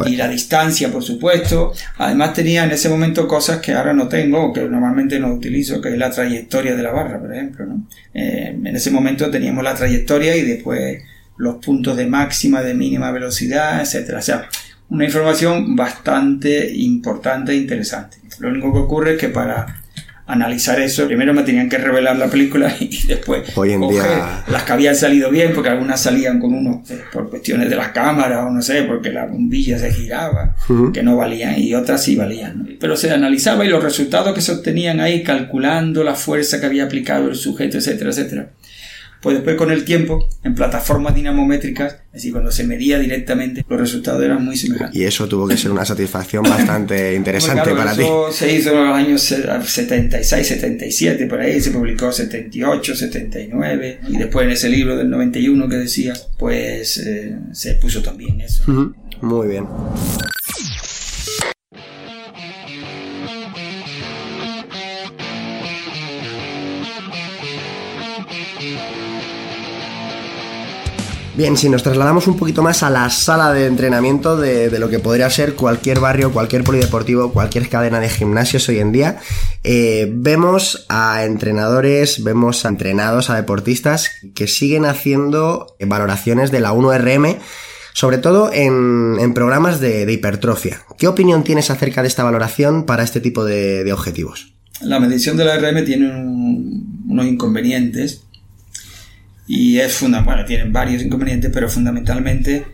[0.06, 1.74] Y la distancia, por supuesto.
[1.98, 5.82] Además tenía en ese momento cosas que ahora no tengo o que normalmente no utilizo,
[5.82, 7.66] que es la trayectoria de la barra, por ejemplo.
[7.66, 7.86] ¿no?
[8.14, 11.02] Eh, en ese momento teníamos la trayectoria y después
[11.36, 14.20] los puntos de máxima, de mínima velocidad, etcétera.
[14.20, 14.48] O sea,
[14.88, 18.18] una información bastante importante e interesante.
[18.38, 19.81] Lo único que ocurre es que para
[20.26, 24.44] analizar eso, primero me tenían que revelar la película y después Hoy en coger día-
[24.48, 27.88] las que habían salido bien, porque algunas salían con uno eh, por cuestiones de las
[27.88, 30.54] cámaras o no sé, porque la bombilla se giraba,
[30.92, 32.58] que no valían y otras sí valían.
[32.58, 32.64] ¿no?
[32.80, 36.84] Pero se analizaba y los resultados que se obtenían ahí calculando la fuerza que había
[36.84, 38.50] aplicado el sujeto, etcétera, etcétera.
[39.22, 43.80] Pues después con el tiempo, en plataformas dinamométricas, es decir, cuando se medía directamente, los
[43.80, 45.00] resultados eran muy semejantes.
[45.00, 48.02] Y eso tuvo que ser una satisfacción bastante interesante Claro, para ti.
[48.02, 54.00] eso se hizo en los años se- 76, 77, por ahí se publicó 78, 79,
[54.08, 58.64] y después en ese libro del 91 que decía, pues eh, se puso también eso.
[59.20, 59.66] Muy bien.
[71.34, 74.98] Bien, si nos trasladamos un poquito más a la sala de entrenamiento de, lo que
[74.98, 79.18] podría ser cualquier barrio, cualquier polideportivo, cualquier cadena de gimnasios hoy en día,
[79.64, 86.74] eh, vemos a entrenadores, vemos a entrenados, a deportistas que siguen haciendo valoraciones de la
[86.74, 87.38] 1RM,
[87.94, 90.82] sobre todo en, programas de, hipertrofia.
[90.98, 94.52] ¿Qué opinión tienes acerca de esta valoración para este tipo de, objetivos?
[94.82, 98.22] La medición de la RM tiene un- unos inconvenientes
[99.46, 102.64] y es fundamental, bueno, tienen varios inconvenientes, pero fundamentalmente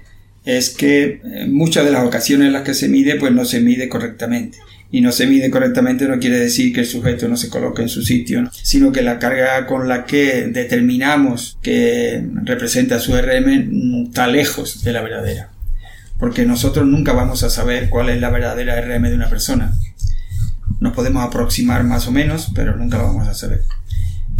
[0.44, 3.60] es que en muchas de las ocasiones en las que se mide, pues no se
[3.60, 4.58] mide correctamente.
[4.90, 7.90] Y no se mide correctamente no quiere decir que el sujeto no se coloque en
[7.90, 8.50] su sitio, ¿no?
[8.50, 14.92] sino que la carga con la que determinamos que representa su RM está lejos de
[14.94, 15.50] la verdadera.
[16.18, 19.72] Porque nosotros nunca vamos a saber cuál es la verdadera RM de una persona.
[20.80, 23.60] Nos podemos aproximar más o menos, pero nunca lo vamos a saber.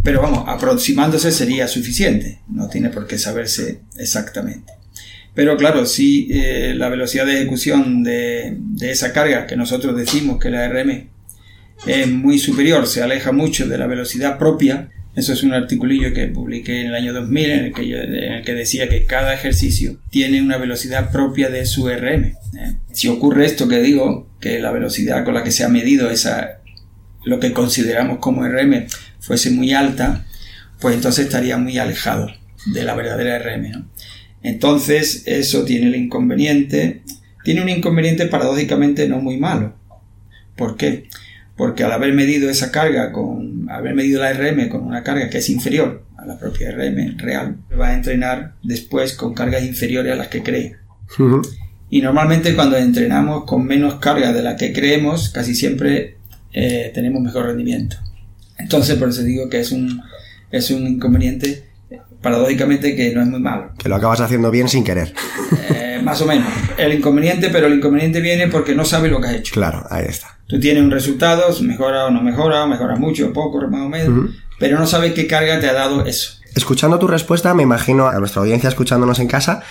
[0.03, 4.73] Pero vamos, aproximándose sería suficiente, no tiene por qué saberse exactamente.
[5.35, 10.39] Pero claro, si eh, la velocidad de ejecución de, de esa carga que nosotros decimos
[10.41, 11.09] que la RM
[11.87, 16.27] es muy superior, se aleja mucho de la velocidad propia, eso es un articulillo que
[16.29, 19.35] publiqué en el año 2000 en el que, yo- en el que decía que cada
[19.35, 22.25] ejercicio tiene una velocidad propia de su RM.
[22.25, 22.37] ¿eh?
[22.93, 26.61] Si ocurre esto que digo, que la velocidad con la que se ha medido esa,
[27.25, 28.87] lo que consideramos como RM
[29.21, 30.27] fuese muy alta,
[30.81, 32.29] pues entonces estaría muy alejado
[32.67, 33.71] de la verdadera RM.
[33.71, 33.89] ¿no?
[34.43, 37.03] Entonces eso tiene el inconveniente,
[37.45, 39.75] tiene un inconveniente paradójicamente no muy malo.
[40.57, 41.09] ¿Por qué?
[41.57, 45.39] Porque al haber medido esa carga con, haber medido la RM con una carga que
[45.39, 50.17] es inferior a la propia RM real, va a entrenar después con cargas inferiores a
[50.17, 50.77] las que cree.
[51.91, 56.17] Y normalmente cuando entrenamos con menos carga de la que creemos, casi siempre
[56.53, 57.97] eh, tenemos mejor rendimiento.
[58.59, 60.03] Entonces, por eso digo que es un,
[60.51, 61.65] es un inconveniente,
[62.21, 63.73] paradójicamente, que no es muy malo.
[63.79, 65.15] Que lo acabas haciendo bien sin querer.
[65.71, 66.49] Eh, más o menos.
[66.77, 69.55] El inconveniente, pero el inconveniente viene porque no sabes lo que has hecho.
[69.55, 70.39] Claro, ahí está.
[70.47, 74.31] Tú tienes un resultado, mejora o no mejora, mejora mucho o poco, más o menos,
[74.59, 76.39] pero no sabes qué carga te ha dado eso.
[76.55, 79.63] Escuchando tu respuesta, me imagino a nuestra audiencia escuchándonos en casa,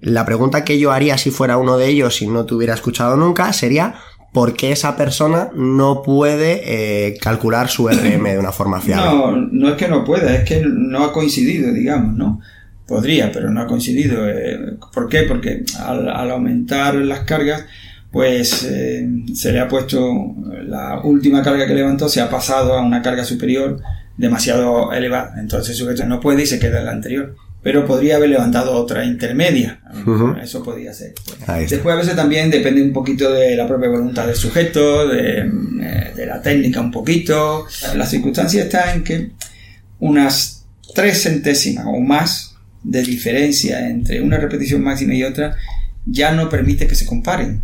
[0.00, 3.16] la pregunta que yo haría si fuera uno de ellos y no te hubiera escuchado
[3.16, 3.94] nunca sería
[4.34, 9.06] ¿por qué esa persona no puede eh, calcular su RM de una forma fiable?
[9.06, 12.40] No, no es que no pueda, es que no ha coincidido, digamos, ¿no?
[12.86, 14.28] Podría, pero no ha coincidido.
[14.28, 15.22] eh, ¿Por qué?
[15.22, 17.64] Porque al, al aumentar las cargas,
[18.10, 20.34] pues eh, se le ha puesto
[20.66, 23.80] la última carga que levantó, se ha pasado a una carga superior
[24.16, 25.34] demasiado elevada.
[25.38, 27.36] Entonces el sujeto no puede y se queda en la anterior.
[27.64, 29.80] Pero podría haber levantado otra intermedia.
[30.40, 31.14] Eso podría ser.
[31.68, 36.12] Después a veces también depende un poquito de la propia voluntad del sujeto, de, eh,
[36.14, 37.66] de la técnica un poquito.
[37.96, 39.30] La circunstancia está en que
[39.98, 45.56] unas tres centésimas o más de diferencia entre una repetición máxima y otra
[46.06, 47.62] ya no permite que se comparen.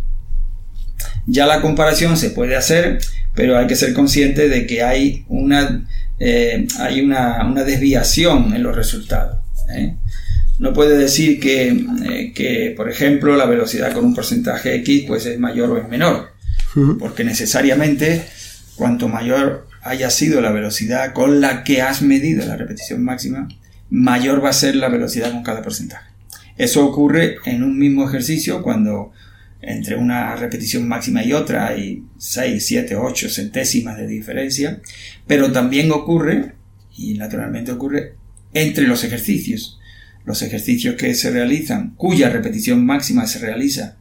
[1.25, 2.99] Ya la comparación se puede hacer,
[3.35, 5.85] pero hay que ser consciente de que hay una,
[6.19, 9.40] eh, hay una, una desviación en los resultados.
[9.75, 9.95] ¿Eh?
[10.59, 15.25] No puede decir que, eh, que, por ejemplo, la velocidad con un porcentaje X pues
[15.25, 16.33] es mayor o es menor,
[16.99, 18.23] porque necesariamente
[18.75, 23.47] cuanto mayor haya sido la velocidad con la que has medido la repetición máxima,
[23.89, 26.11] mayor va a ser la velocidad con cada porcentaje.
[26.57, 29.11] Eso ocurre en un mismo ejercicio cuando
[29.61, 34.81] entre una repetición máxima y otra hay 6, 7, 8 centésimas de diferencia,
[35.27, 36.53] pero también ocurre,
[36.97, 38.15] y naturalmente ocurre,
[38.53, 39.79] entre los ejercicios.
[40.25, 43.97] Los ejercicios que se realizan, cuya repetición máxima se realiza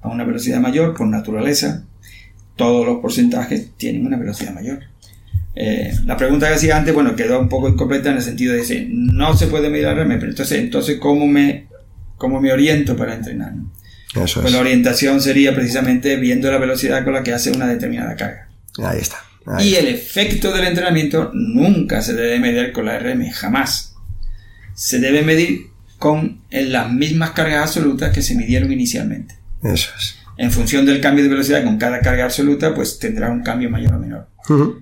[0.00, 1.84] a una velocidad mayor por naturaleza,
[2.56, 4.80] todos los porcentajes tienen una velocidad mayor.
[5.54, 8.60] Eh, la pregunta que hacía antes, bueno, quedó un poco incompleta en el sentido de
[8.60, 11.66] decir, no se puede medir la RM, pero entonces, entonces ¿cómo, me,
[12.16, 13.52] cómo me oriento para entrenar?
[14.14, 14.52] Eso Pues es.
[14.52, 18.48] la orientación sería precisamente viendo la velocidad con la que hace una determinada carga.
[18.78, 19.16] Ahí está.
[19.52, 23.94] Ahí Y el efecto del entrenamiento nunca se debe medir con la RM, jamás.
[24.74, 29.34] Se debe medir con en las mismas cargas absolutas que se midieron inicialmente.
[29.62, 30.16] Eso es.
[30.38, 33.94] En función del cambio de velocidad con cada carga absoluta, pues tendrá un cambio mayor
[33.94, 34.26] o menor.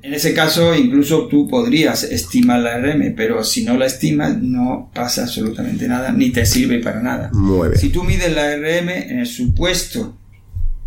[0.02, 4.90] En ese caso, incluso tú podrías estimar la RM, pero si no la estimas, no
[4.94, 7.30] pasa absolutamente nada, ni te sirve para nada.
[7.34, 7.80] Muy bien.
[7.80, 10.16] Si tú mides la RM en el supuesto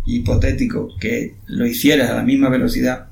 [0.04, 3.08] hipotético que lo hicieras a la misma velocidad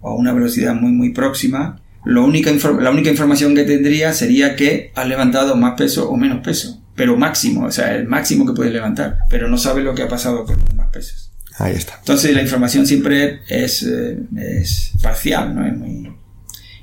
[0.00, 4.56] o a una velocidad muy muy próxima, lo única la única información que tendría sería
[4.56, 8.52] que has levantado más peso o menos peso, pero máximo, o sea, el máximo que
[8.52, 11.30] puedes levantar, pero no sabes lo que ha pasado con los más pesos.
[11.58, 11.94] Ahí está.
[11.98, 15.66] Entonces la información siempre es, eh, es parcial, ¿no?
[15.66, 16.12] Es muy-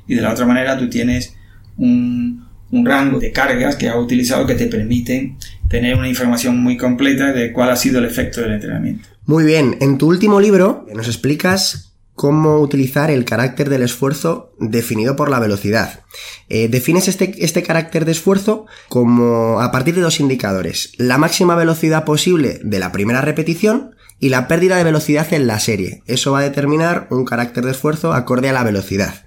[0.07, 1.33] Y de la otra manera tú tienes
[1.77, 5.37] un, un rango de cargas que has utilizado que te permiten
[5.69, 9.07] tener una información muy completa de cuál ha sido el efecto del entrenamiento.
[9.25, 15.15] Muy bien, en tu último libro nos explicas cómo utilizar el carácter del esfuerzo definido
[15.15, 16.05] por la velocidad.
[16.49, 21.55] Eh, defines este, este carácter de esfuerzo como a partir de dos indicadores, la máxima
[21.55, 26.01] velocidad posible de la primera repetición y la pérdida de velocidad en la serie.
[26.07, 29.25] Eso va a determinar un carácter de esfuerzo acorde a la velocidad.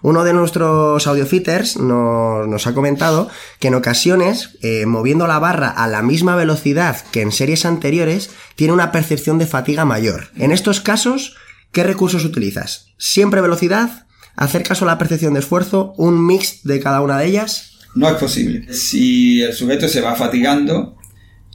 [0.00, 3.28] Uno de nuestros audiofitters nos, nos ha comentado
[3.58, 8.30] que en ocasiones, eh, moviendo la barra a la misma velocidad que en series anteriores,
[8.56, 10.30] tiene una percepción de fatiga mayor.
[10.36, 11.36] En estos casos,
[11.72, 12.86] ¿qué recursos utilizas?
[12.98, 14.06] ¿Siempre velocidad?
[14.36, 15.92] ¿Hacer caso a la percepción de esfuerzo?
[15.96, 17.78] ¿Un mix de cada una de ellas?
[17.94, 18.72] No es posible.
[18.72, 20.96] Si el sujeto se va fatigando,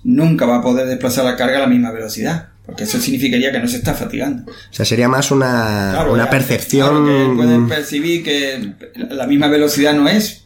[0.03, 3.59] nunca va a poder desplazar la carga a la misma velocidad, porque eso significaría que
[3.59, 4.51] no se está fatigando.
[4.51, 7.05] O sea, sería más una, Claro, una percepción...
[7.05, 8.73] claro, que pueden percibir que
[9.09, 10.45] la misma velocidad no es.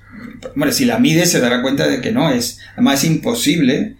[0.55, 2.59] Bueno, si la mide se dará cuenta de que no es.
[2.74, 3.97] Además es imposible,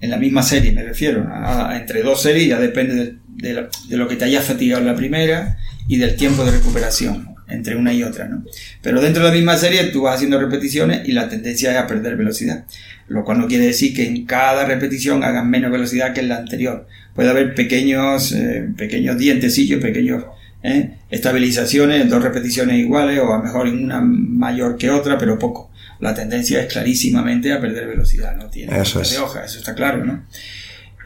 [0.00, 3.52] en la misma serie me refiero, a- a- entre dos series ya depende de, de
[3.54, 5.58] la- de lo que te haya fatigado en la primera
[5.88, 8.44] y del tiempo de recuperación entre una y otra, ¿no?
[8.82, 11.86] Pero dentro de la misma serie tú vas haciendo repeticiones y la tendencia es a
[11.86, 12.64] perder velocidad,
[13.08, 16.36] lo cual no quiere decir que en cada repetición hagas menos velocidad que en la
[16.36, 16.86] anterior.
[17.14, 20.24] Puede haber pequeños, eh, pequeños dientecillos, pequeños
[20.62, 20.90] ¿eh?
[21.10, 25.38] estabilizaciones en dos repeticiones iguales o a lo mejor en una mayor que otra, pero
[25.38, 25.70] poco.
[26.00, 29.10] La tendencia es clarísimamente a perder velocidad, no tiene Eso es.
[29.12, 30.24] de hoja, eso está claro, ¿no?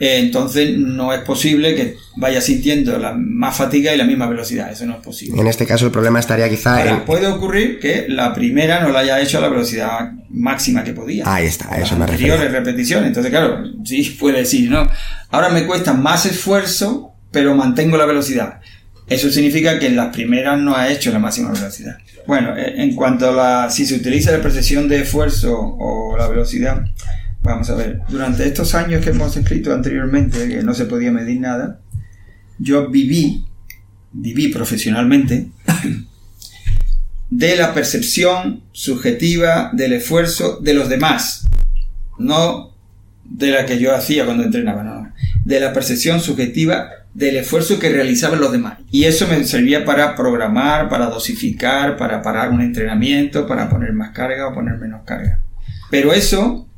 [0.01, 4.71] Eh, entonces no es posible que vaya sintiendo la más fatiga y la misma velocidad,
[4.73, 5.41] eso no es posible.
[5.41, 7.05] En este caso el problema estaría quizá Ahora, en...
[7.05, 11.25] puede ocurrir que la primera no la haya hecho a la velocidad máxima que podía.
[11.33, 12.37] Ahí está, a eso me refiero.
[12.37, 13.09] repeticiones.
[13.09, 14.89] Entonces, claro, sí puede decir, ¿no?
[15.31, 18.61] Ahora me cuesta más esfuerzo, pero mantengo la velocidad.
[19.09, 21.99] Eso significa que en las primeras no ha hecho la máxima velocidad.
[22.27, 26.29] Bueno, eh, en cuanto a la, si se utiliza la percepción de esfuerzo o la
[26.29, 26.85] velocidad,
[27.43, 31.41] vamos a ver, durante estos años que hemos escrito anteriormente, que no se podía medir
[31.41, 31.81] nada,
[32.59, 33.45] yo viví,
[34.13, 35.51] viví profesionalmente,
[37.31, 41.47] de la percepción subjetiva del esfuerzo de los demás,
[42.19, 42.73] no
[43.25, 45.13] de la que yo hacía cuando entrenaba, no,
[45.45, 48.79] de la percepción subjetiva del esfuerzo que realizaban los demás.
[48.91, 54.11] Y eso me servía para programar, para dosificar, para parar un entrenamiento, para poner más
[54.11, 55.41] carga o poner menos carga.
[55.91, 56.69] Pero eso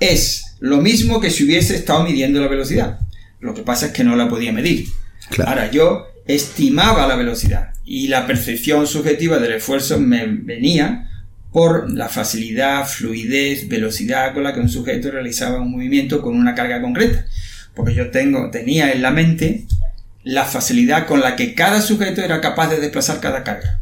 [0.00, 2.98] es lo mismo que si hubiese estado midiendo la velocidad.
[3.40, 4.86] Lo que pasa es que no la podía medir.
[5.30, 5.50] Claro.
[5.50, 11.06] Ahora, yo estimaba la velocidad y la percepción subjetiva del esfuerzo me venía
[11.52, 16.54] por la facilidad, fluidez, velocidad con la que un sujeto realizaba un movimiento con una
[16.54, 17.26] carga concreta.
[17.74, 19.66] Porque yo tengo, tenía en la mente
[20.22, 23.80] la facilidad con la que cada sujeto era capaz de desplazar cada carga.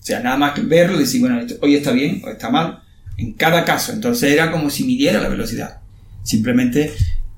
[0.00, 2.48] O sea, nada más que verlo y decir, bueno, esto- hoy está bien o está
[2.50, 2.82] mal,
[3.20, 3.92] en cada caso.
[3.92, 5.80] Entonces era como si midiera la velocidad.
[6.22, 6.92] Simplemente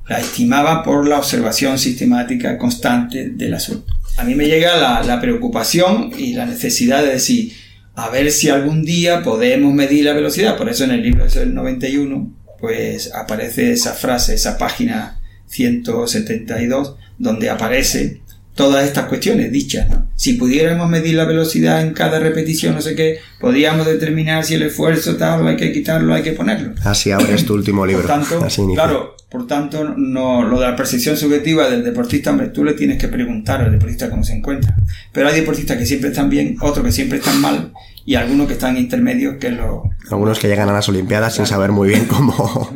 [0.08, 3.92] la estimaba por la observación sistemática constante del asunto.
[4.16, 7.52] A mí me llega la, la preocupación y la necesidad de decir,
[7.94, 10.56] a ver si algún día podemos medir la velocidad.
[10.56, 17.50] Por eso en el libro del 91, pues aparece esa frase, esa página 172, donde
[17.50, 18.21] aparece
[18.54, 19.88] todas estas cuestiones dichas.
[19.88, 20.08] ¿no?
[20.16, 24.62] Si pudiéramos medir la velocidad en cada repetición, no sé qué, podríamos determinar si el
[24.62, 26.74] esfuerzo tal, hay que quitarlo, hay que ponerlo.
[26.84, 28.02] Así abres tu último libro.
[28.02, 32.48] Por tanto, Así claro, por tanto, no, lo de la percepción subjetiva del deportista, hombre,
[32.48, 34.76] tú le tienes que preguntar al deportista cómo se encuentra.
[35.10, 37.72] Pero hay deportistas que siempre están bien, otros que siempre están mal,
[38.04, 39.84] y algunos que están intermedios que lo...
[40.10, 42.70] Algunos que llegan a las Olimpiadas sin saber muy bien cómo...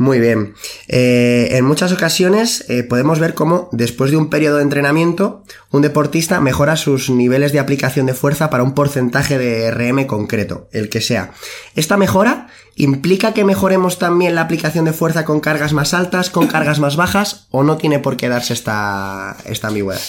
[0.00, 0.54] Muy bien.
[0.88, 5.82] Eh, en muchas ocasiones eh, podemos ver cómo después de un periodo de entrenamiento, un
[5.82, 10.88] deportista mejora sus niveles de aplicación de fuerza para un porcentaje de RM concreto, el
[10.88, 11.32] que sea.
[11.76, 16.46] Esta mejora implica que mejoremos también la aplicación de fuerza con cargas más altas, con
[16.46, 20.00] cargas más bajas, o no tiene por qué darse esta, esta ambigüedad.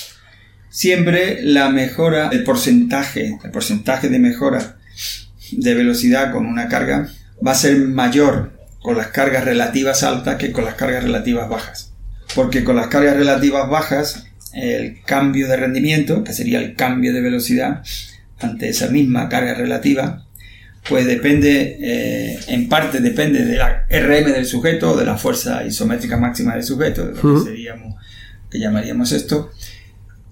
[0.70, 4.78] Siempre la mejora, el porcentaje, el porcentaje de mejora
[5.52, 7.10] de velocidad con una carga
[7.46, 11.94] va a ser mayor con las cargas relativas altas que con las cargas relativas bajas.
[12.36, 17.22] Porque con las cargas relativas bajas, el cambio de rendimiento, que sería el cambio de
[17.22, 17.84] velocidad
[18.40, 20.26] ante esa misma carga relativa,
[20.88, 26.18] pues depende, eh, en parte depende de la RM del sujeto, de la fuerza isométrica
[26.18, 27.96] máxima del sujeto, de lo que, seríamos,
[28.50, 29.52] que llamaríamos esto.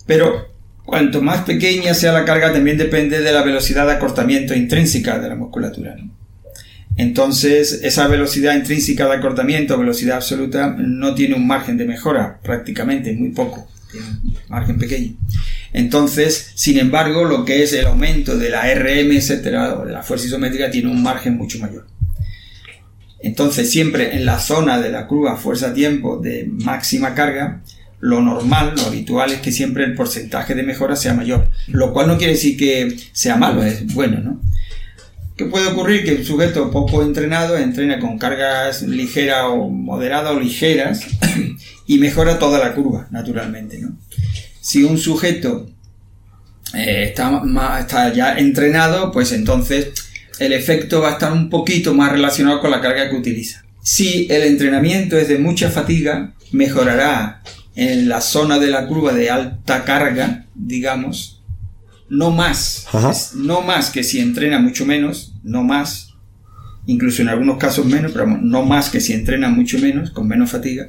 [0.08, 5.20] Pero cuanto más pequeña sea la carga, también depende de la velocidad de acortamiento intrínseca
[5.20, 5.95] de la musculatura.
[7.00, 13.14] Entonces, esa velocidad intrínseca de acortamiento, velocidad absoluta, no tiene un margen de mejora, prácticamente,
[13.14, 15.14] muy poco, tiene un margen pequeño.
[15.72, 20.04] Entonces, sin embargo, lo que es el aumento de la RM, etcétera, o de la
[20.04, 21.88] fuerza isométrica, tiene un margen mucho mayor.
[23.22, 27.62] Entonces, siempre en la zona de la curva fuerza-tiempo de máxima carga,
[28.02, 31.50] lo normal, lo habitual es que siempre el porcentaje de mejora sea mayor.
[31.68, 34.41] Lo cual no quiere decir que sea malo, es bueno, ¿no?
[35.40, 36.04] ¿Qué puede ocurrir?
[36.04, 41.00] Que el sujeto poco entrenado entrena con cargas ligeras o moderadas o ligeras
[41.88, 43.80] y mejora toda la curva, naturalmente.
[43.80, 43.98] ¿no?
[44.60, 45.70] Si un sujeto
[46.74, 47.42] eh, está,
[47.80, 49.92] está ya entrenado, pues entonces
[50.40, 53.64] el efecto va a estar un poquito más relacionado con la carga que utiliza.
[53.82, 57.44] Si el entrenamiento es de mucha fatiga, mejorará
[57.76, 61.42] en la zona de la curva de alta carga, digamos,
[62.10, 62.88] no más,
[63.36, 66.14] no más que si entrena mucho menos, no más,
[66.86, 70.52] incluso en algunos casos menos, pero no más que si entrena mucho menos, con menos
[70.52, 70.88] fatiga,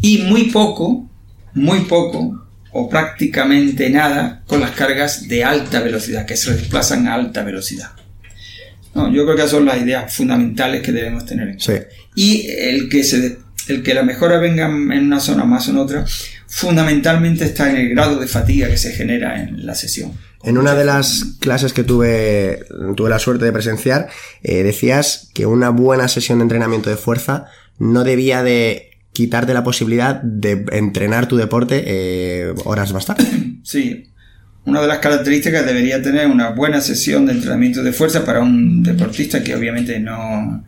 [0.00, 1.08] y muy poco,
[1.54, 7.14] muy poco, o prácticamente nada, con las cargas de alta velocidad, que se desplazan a
[7.14, 7.90] alta velocidad.
[8.94, 11.86] No, yo creo que esas son las ideas fundamentales que debemos tener en cuenta.
[12.14, 13.38] Y el que, se,
[13.68, 16.04] el que la mejora venga en una zona más o en otra,
[16.46, 20.12] fundamentalmente está en el grado de fatiga que se genera en la sesión.
[20.42, 22.64] En una de las clases que tuve,
[22.96, 24.08] tuve la suerte de presenciar,
[24.42, 27.46] eh, decías que una buena sesión de entrenamiento de fuerza
[27.78, 33.24] no debía de quitarte la posibilidad de entrenar tu deporte eh, horas más tarde.
[33.66, 34.04] Sí,
[34.64, 38.84] una de las características debería tener una buena sesión de entrenamiento de fuerza para un
[38.84, 40.64] deportista que obviamente no,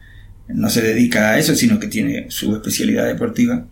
[0.48, 3.68] no se dedica a eso, sino que tiene su especialidad deportiva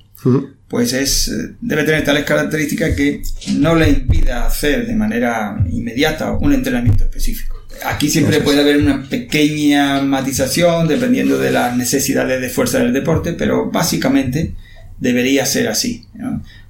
[0.68, 3.22] pues es, eh, debe tener tales características que
[3.56, 7.56] no le impida hacer de manera inmediata un entrenamiento específico.
[7.84, 13.34] Aquí siempre puede haber una pequeña matización dependiendo de las necesidades de fuerza del deporte,
[13.34, 14.54] pero básicamente
[14.98, 16.06] debería ser así.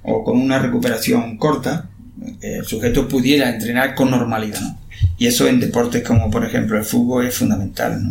[0.03, 1.89] O con una recuperación corta,
[2.41, 4.77] el sujeto pudiera entrenar con normalidad.
[5.17, 8.01] Y eso en deportes como por ejemplo el fútbol es fundamental.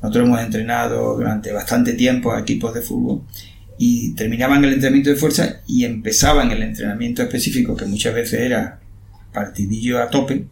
[0.00, 3.22] Nosotros hemos entrenado durante bastante tiempo a equipos de fútbol
[3.84, 8.78] y terminaban el entrenamiento de fuerza y empezaban el entrenamiento específico, que muchas veces era
[9.32, 10.46] partidillo a tope,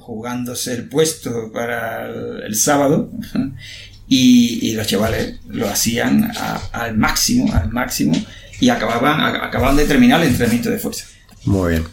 [0.00, 2.08] jugándose el puesto para
[2.44, 3.12] el, sábado,
[4.08, 6.32] y, los chavales lo hacían
[6.72, 8.14] al máximo, al máximo,
[8.58, 11.04] y acababan, acababan de terminar el entrenamiento de fuerza.
[11.44, 11.86] Muy bien.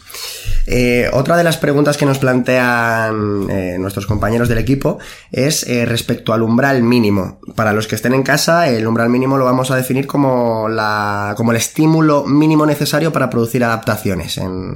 [0.68, 4.98] Eh, otra de las preguntas que nos plantean eh, nuestros compañeros del equipo
[5.32, 7.40] es eh, respecto al umbral mínimo.
[7.56, 11.36] Para los que estén en casa, el umbral mínimo lo vamos a definir como, la,
[11.38, 14.76] como el estímulo mínimo necesario para producir adaptaciones en,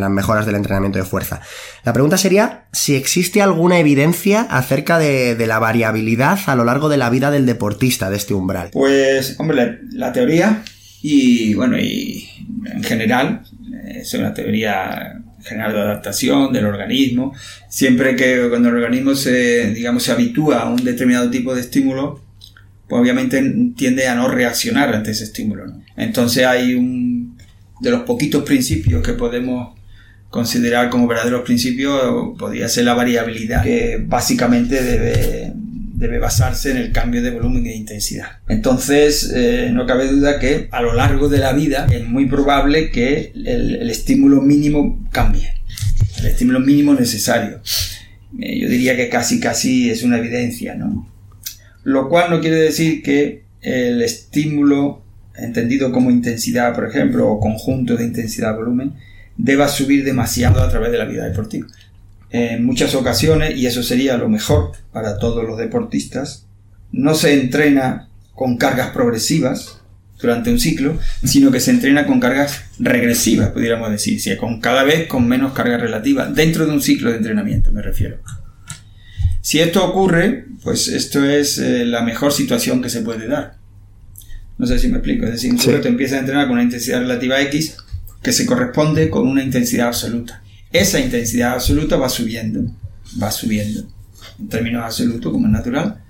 [0.00, 1.40] las mejoras del entrenamiento de fuerza.
[1.84, 6.96] La pregunta sería si existe alguna evidencia acerca de, la variabilidad a lo largo de
[6.96, 8.70] la vida del deportista de este umbral.
[8.72, 10.64] Pues, hombre, la teoría
[11.08, 12.28] y bueno, y
[12.64, 13.42] en general
[13.86, 17.32] es una teoría general de adaptación del organismo.
[17.68, 22.20] Siempre que cuando el organismo se, digamos, se habitúa a un determinado tipo de estímulo,
[22.88, 23.40] pues obviamente
[23.76, 25.66] tiende a no reaccionar ante ese estímulo.
[25.96, 27.38] Entonces hay un
[27.80, 29.78] de los poquitos principios que podemos
[30.28, 35.52] considerar como verdaderos principios, podría ser la variabilidad, que básicamente debe
[35.96, 38.40] debe basarse en el cambio de volumen e intensidad.
[38.48, 42.90] Entonces, eh, no cabe duda que a lo largo de la vida es muy probable
[42.90, 45.54] que el, estímulo mínimo cambie,
[46.18, 47.62] el estímulo mínimo necesario.
[48.38, 51.10] Eh, yo diría que casi casi es una evidencia, ¿no?
[51.82, 55.02] Lo cual no quiere decir que el estímulo,
[55.34, 58.94] entendido como intensidad, por ejemplo, o conjunto de intensidad-volumen,
[59.38, 61.66] deba subir demasiado a través de la vida deportiva
[62.36, 66.46] en muchas ocasiones, y eso sería lo mejor para todos los deportistas,
[66.92, 69.80] no se entrena con cargas progresivas
[70.20, 75.06] durante un ciclo, sino que se entrena con cargas regresivas, pudiéramos decir, con cada vez
[75.06, 78.18] con menos carga relativa, dentro de un ciclo de entrenamiento, me refiero.
[79.40, 83.56] Si esto ocurre, pues esto es eh, la mejor situación que se puede dar.
[84.58, 85.26] No sé si me explico.
[85.26, 87.76] Es decir, un te empieza a entrenar con una intensidad relativa X
[88.22, 90.42] que se corresponde con una intensidad absoluta.
[90.72, 92.70] Esa intensidad absoluta va subiendo,
[93.22, 93.86] va subiendo,
[94.38, 96.02] en términos absolutos, como es natural.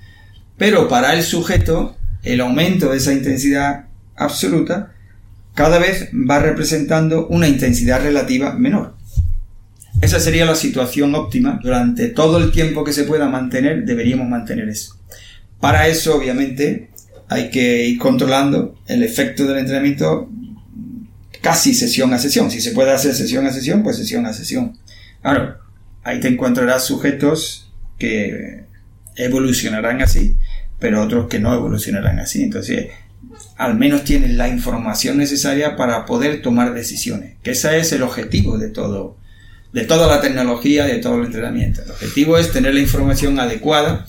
[0.57, 3.87] Pero para el sujeto, el aumento de esa intensidad
[4.17, 4.93] absoluta
[5.55, 8.95] cada vez va representando una intensidad relativa menor.
[10.03, 11.59] Esa sería la situación óptima.
[11.63, 14.97] Durante todo el tiempo que se pueda mantener, deberíamos mantener eso.
[15.59, 16.91] Para eso, obviamente,
[17.29, 20.29] hay que ir controlando el efecto del entrenamiento
[21.47, 22.51] casi sesión a sesión.
[22.51, 24.77] Si se puede hacer sesión a sesión, pues sesión a sesión.
[25.23, 25.57] Claro,
[26.03, 28.65] ahí te encontrarás sujetos que
[29.15, 30.39] evolucionarán así,
[30.81, 32.43] pero otros que no evolucionarán así.
[32.43, 32.89] Entonces,
[33.57, 38.59] al menos tienes la información necesaria para poder tomar decisiones, que ese es el objetivo
[38.59, 39.17] de todo,
[39.73, 41.81] de toda la tecnología, de todo el entrenamiento.
[41.85, 44.05] El objetivo es tener la información adecuada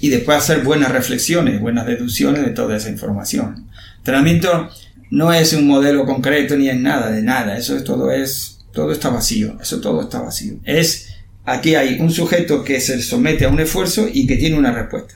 [0.00, 3.70] y después hacer buenas reflexiones, buenas deducciones de toda esa información.
[3.96, 4.68] Entrenamiento
[5.10, 8.92] no es un modelo concreto ni es nada de nada, eso es todo es todo
[8.92, 10.54] está vacío, eso todo está vacío.
[10.64, 11.08] Es
[11.44, 15.14] aquí hay un sujeto que se somete a un esfuerzo y que tiene una respuesta.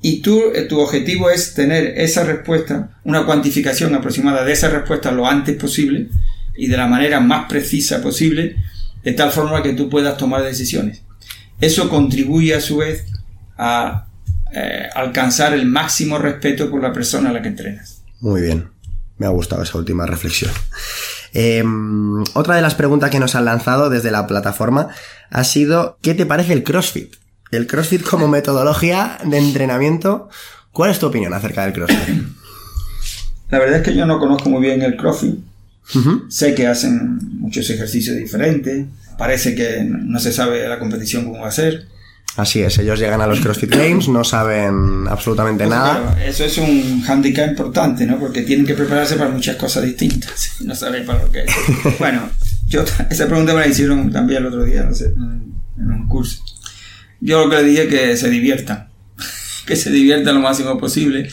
[0.00, 5.10] Y tú, eh, tu objetivo es tener esa respuesta, una cuantificación aproximada de esa respuesta
[5.10, 6.08] lo antes posible
[6.56, 8.56] y de la manera más precisa posible,
[9.02, 11.02] de tal forma que tú puedas tomar decisiones.
[11.60, 13.06] Eso contribuye a su vez
[13.56, 14.06] a
[14.52, 18.02] eh, alcanzar el máximo respeto por la persona a la que entrenas.
[18.20, 18.68] Muy bien,
[19.18, 20.50] me ha gustado esa última reflexión.
[21.32, 24.88] Em, otra de las preguntas que nos han lanzado desde la plataforma
[25.30, 27.14] ha sido ¿qué te parece el CrossFit?
[27.50, 30.28] El CrossFit como metodología de entrenamiento,
[30.72, 32.24] ¿cuál es tu opinión acerca del CrossFit?
[33.50, 35.36] La verdad es que yo no conozco muy bien el CrossFit.
[36.28, 38.86] Sé que hacen muchos ejercicios diferentes.
[39.18, 41.86] Parece que no se sabe la competición cómo va a ser.
[42.36, 46.22] Así es, ellos llegan a los CrossFit Games, no saben absolutamente pues nada.
[46.22, 48.18] eso es un handicap importante, ¿no?
[48.18, 50.52] Porque tienen que prepararse para muchas cosas distintas.
[50.60, 51.54] No saben para lo que es.
[51.98, 52.28] bueno,
[52.66, 56.42] yo esa pregunta me la hicieron también el otro día, no sé, en un curso.
[57.20, 58.88] Yo lo que le dije es que se diviertan,
[59.66, 61.30] que se diviertan lo máximo posible,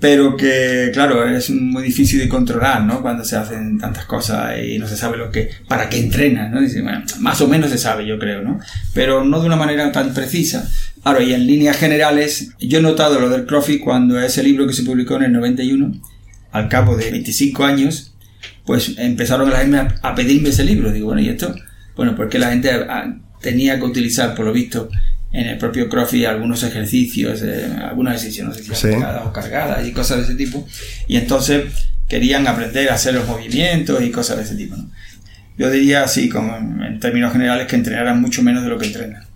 [0.00, 3.02] pero que, claro, es muy difícil de controlar, ¿no?
[3.02, 6.62] Cuando se hacen tantas cosas y no se sabe lo que, para qué entrenan, ¿no?
[6.62, 8.58] Dice, bueno, más o menos se sabe, yo creo, ¿no?
[8.94, 10.66] Pero no de una manera tan precisa.
[11.02, 14.72] Claro, y en líneas generales, yo he notado lo del CrossFit cuando ese libro que
[14.72, 15.92] se publicó en el 91,
[16.52, 18.14] al cabo de 25 años,
[18.64, 20.92] pues empezaron la gente a pedirme ese libro.
[20.92, 21.54] Digo, bueno, ¿y esto?
[21.94, 22.70] Bueno, porque la gente
[23.42, 24.88] tenía que utilizar, por lo visto,
[25.32, 29.92] en el propio CrossFit algunos ejercicios, eh, algunas ejercicios, no sé si o cargadas y
[29.92, 30.66] cosas de ese tipo.
[31.06, 31.64] Y entonces
[32.08, 34.76] querían aprender a hacer los movimientos y cosas de ese tipo.
[35.56, 39.29] Yo diría así, como en, términos generales, que entrenaran mucho menos de lo que entrenan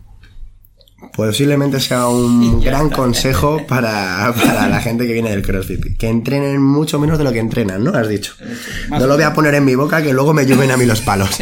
[1.12, 4.32] posiblemente sea un gran consejo para,
[4.68, 5.96] la gente que viene del CrossFit.
[5.96, 7.90] Que entrenen mucho menos de lo que entrenan, ¿no?
[7.90, 8.34] Has dicho.
[8.90, 11.00] No lo voy a poner en mi boca que luego me llueven a mí los
[11.00, 11.30] palos.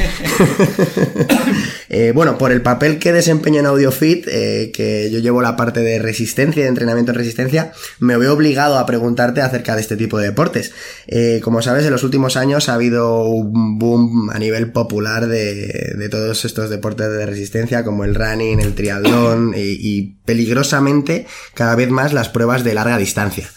[1.94, 5.80] Eh, bueno, por el papel que desempeño en AudioFit, eh, que yo llevo la parte
[5.80, 9.98] de resistencia y de entrenamiento en resistencia, me veo obligado a preguntarte acerca de este
[9.98, 10.72] tipo de deportes.
[11.06, 15.92] Eh, como sabes, en los últimos años ha habido un boom a nivel popular de,
[15.98, 21.90] de todos estos deportes de resistencia, como el running, el triatlón, y, peligrosamente cada vez
[21.90, 23.50] más las pruebas de larga distancia.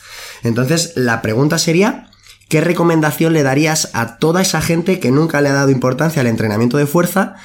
[0.44, 2.10] Entonces, la pregunta sería,
[2.50, 6.28] ¿qué recomendación le darías a toda esa gente que nunca le ha dado importancia al
[6.28, 7.36] entrenamiento de fuerza?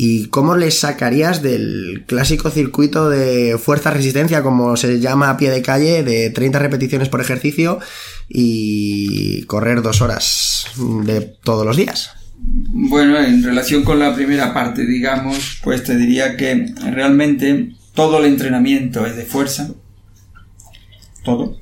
[0.00, 5.60] ¿Y cómo les sacarías del clásico circuito de fuerza-resistencia, como se llama a pie de
[5.60, 7.80] calle, de 30 repeticiones por ejercicio
[8.28, 10.66] y correr dos horas
[11.04, 12.12] de todos los días?
[12.40, 18.26] Bueno, en relación con la primera parte, digamos, pues te diría que realmente todo el
[18.26, 19.70] entrenamiento es de fuerza,
[21.24, 21.58] todo.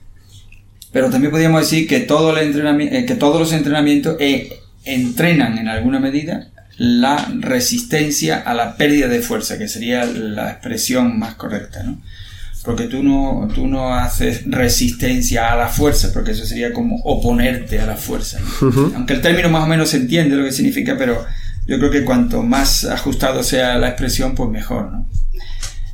[0.92, 4.50] Pero también podríamos decir que, todo el entrenamiento, eh, que todos los entrenamientos eh,
[4.84, 11.18] entrenan en alguna medida la resistencia a la pérdida de fuerza, que sería la expresión
[11.18, 12.02] más correcta, ¿no?
[12.66, 17.80] Porque tú no, tú no haces resistencia a la fuerza, porque eso sería como oponerte
[17.80, 18.40] a la fuerza.
[18.94, 21.24] Aunque el término más o menos se entiende lo que significa, pero
[21.66, 25.08] yo creo que cuanto más ajustado sea la expresión, pues mejor, ¿no?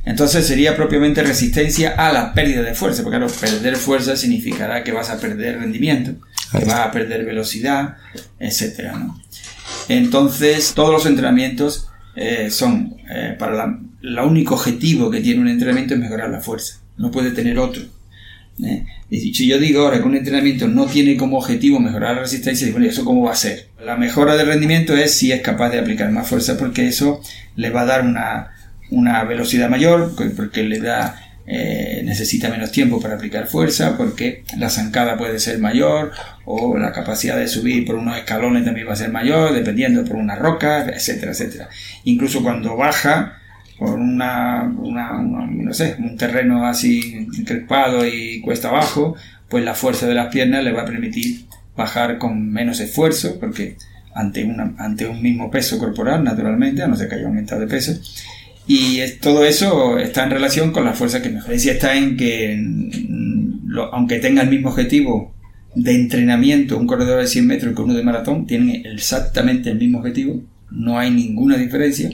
[0.05, 4.91] Entonces sería propiamente resistencia a la pérdida de fuerza, porque claro, perder fuerza significará que
[4.91, 6.15] vas a perder rendimiento,
[6.51, 7.97] que vas a perder velocidad,
[8.39, 8.91] etc.
[9.87, 15.47] Entonces, todos los entrenamientos eh, son, eh, para la, el único objetivo que tiene un
[15.47, 17.83] entrenamiento es mejorar la fuerza, no puede tener otro.
[18.61, 18.85] ¿eh?
[19.09, 22.67] Y si yo digo ahora que un entrenamiento no tiene como objetivo mejorar la resistencia,
[22.67, 23.69] digo, ¿eso cómo va a ser?
[23.83, 27.21] La mejora de rendimiento es si es capaz de aplicar más fuerza porque eso
[27.55, 28.52] le va a dar una,
[28.93, 31.15] una velocidad mayor, porque le da
[31.45, 36.13] eh, necesita menos tiempo para aplicar fuerza porque la zancada puede ser mayor
[36.45, 40.15] o la capacidad de subir por unos escalones también va a ser mayor dependiendo por
[40.15, 41.67] una roca, etcétera, etcétera.
[42.05, 43.39] Incluso cuando baja
[43.77, 49.17] por una, no sé, un terreno así crespado y cuesta abajo,
[49.49, 53.75] pues la fuerza de las piernas le va a permitir bajar con menos esfuerzo porque
[54.15, 57.99] ante, ante un mismo peso corporal, naturalmente, a no ser que haya aumentado de peso,
[58.65, 61.29] y todo eso está en relación con la fuerza que.
[61.29, 65.33] La diferencia está en que, mm, aunque tenga el mismo objetivo
[65.75, 69.99] de entrenamiento, un corredor de 100 metros que uno de maratón, tienen exactamente el mismo
[69.99, 70.41] objetivo,
[70.71, 72.09] no hay ninguna diferencia.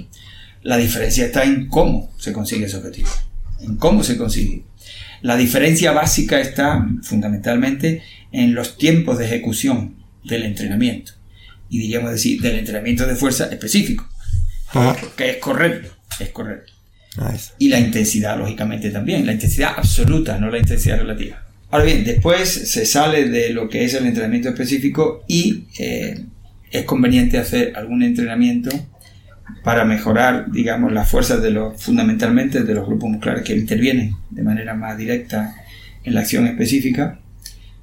[0.63, 3.09] La diferencia está en cómo se consigue ese objetivo,
[3.61, 4.63] en cómo se consigue.
[5.21, 11.13] La diferencia básica está fundamentalmente en los tiempos de ejecución del entrenamiento,
[11.69, 14.07] y diríamos decir, del entrenamiento de fuerza específico,
[15.15, 16.73] que es correcto es correcto.
[17.57, 19.25] Y la intensidad, lógicamente, también.
[19.25, 21.43] La intensidad absoluta, no la intensidad relativa.
[21.71, 26.25] Ahora bien, después se sale de lo que es el entrenamiento específico y eh,
[26.71, 28.69] es conveniente hacer algún entrenamiento
[29.63, 34.43] para mejorar, digamos, las fuerzas de los, fundamentalmente de los grupos musculares que intervienen de
[34.43, 35.55] manera más directa
[36.03, 37.19] en la acción específica.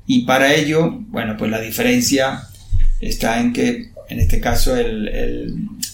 [0.07, 2.43] Y para ello, bueno, pues la diferencia
[3.01, 5.09] está en que en este caso el,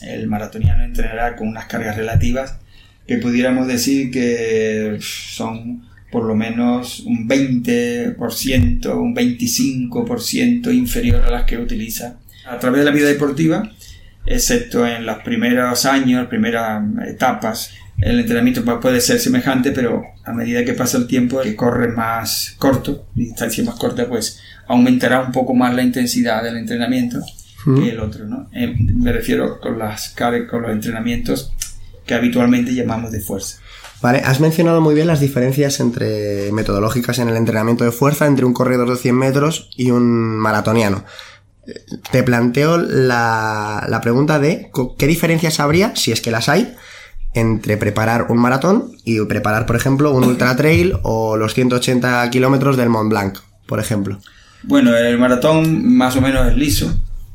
[0.03, 2.57] el, maratoniano entrenará con unas cargas relativas
[3.07, 11.45] que pudiéramos decir que son por lo menos un 20%, un 25% inferior a las
[11.45, 13.71] que utiliza a través de la vida deportiva,
[14.27, 17.73] excepto en los primeros años, primeras etapas.
[17.99, 22.57] El entrenamiento puede ser semejante, pero a medida que pasa el tiempo, que corre más
[22.59, 27.25] corto, distancia más corta, pues aumentará un poco más la intensidad del entrenamiento
[27.65, 28.49] que el otro, ¿no?
[28.53, 30.15] Eh, me refiero con las
[30.51, 31.53] con los entrenamientos
[32.07, 33.59] que habitualmente llamamos de fuerza.
[34.01, 38.45] Vale, has mencionado muy bien las diferencias entre metodológicas en el entrenamiento de fuerza entre
[38.45, 41.05] un corredor de 100 metros y un maratoniano.
[42.11, 46.75] Te planteo la, la pregunta de qué diferencias habría, si es que las hay,
[47.35, 52.77] entre preparar un maratón y preparar, por ejemplo, un ultra trail o los 180 kilómetros
[52.77, 54.19] del Mont Blanc, por ejemplo.
[54.65, 56.93] Bueno, el maratón más o menos es liso,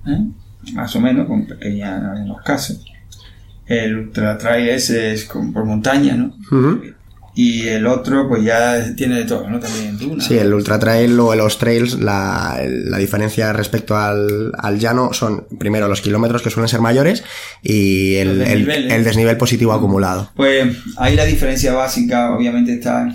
[0.07, 0.25] ¿eh?
[0.73, 2.83] más o menos, con pequeña en los casos.
[3.65, 6.33] El ultra trail ese es por montaña, ¿no?
[7.35, 9.59] Y el otro, pues ya tiene de todo, ¿no?
[9.59, 10.23] También duna.
[10.23, 15.45] Sí, el ultra trail o los trails, la, la diferencia respecto al, al, llano son
[15.59, 17.23] primero los kilómetros que suelen ser mayores
[17.61, 20.31] y el, el, desnivel positivo acumulado.
[20.35, 23.07] Pues ahí la diferencia básica, obviamente, está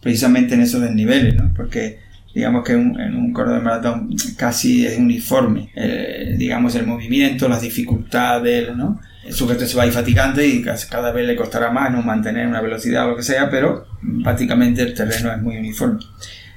[0.00, 1.52] precisamente en esos desniveles, ¿no?
[1.56, 2.05] Porque
[2.36, 7.62] digamos que en un corredor de maratón casi es uniforme, eh, digamos el movimiento, las
[7.62, 9.00] dificultades, ¿no?
[9.24, 12.46] El sujeto se va a ir fatigante y cada vez le costará más no mantener
[12.46, 13.86] una velocidad o lo que sea, pero
[14.22, 15.98] prácticamente el terreno es muy uniforme.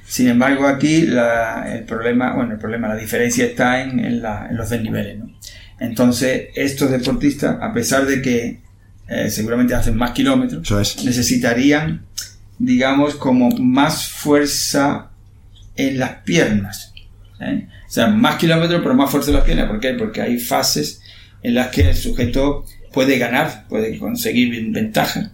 [0.04, 4.20] Sin embargo, aquí el problema, bueno, el problema, la diferencia está en,
[4.50, 5.30] los desniveles, ¿no?
[5.78, 8.60] Entonces, estos deportistas, a pesar de que
[9.08, 10.70] eh, seguramente hacen más kilómetros,
[11.06, 12.02] necesitarían,
[12.58, 15.09] digamos, como más fuerza
[15.76, 16.92] en las piernas.
[17.40, 17.66] ¿eh?
[17.86, 19.68] O sea, más kilómetros, pero más fuerza en las piernas.
[19.68, 19.94] ¿Por qué?
[19.94, 21.02] Porque hay fases
[21.42, 25.32] en las que el sujeto puede ganar, puede conseguir ventaja.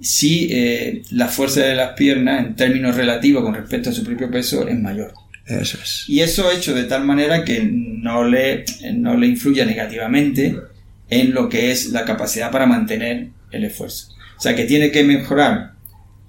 [0.00, 4.30] Si eh, la fuerza de las piernas, en términos relativos con respecto a su propio
[4.30, 5.12] peso, es mayor.
[5.46, 6.04] Eso es.
[6.08, 10.56] Y eso hecho de tal manera que no le, no le influya negativamente
[11.08, 14.08] en lo que es la capacidad para mantener el esfuerzo.
[14.36, 15.72] O sea que tiene que mejorar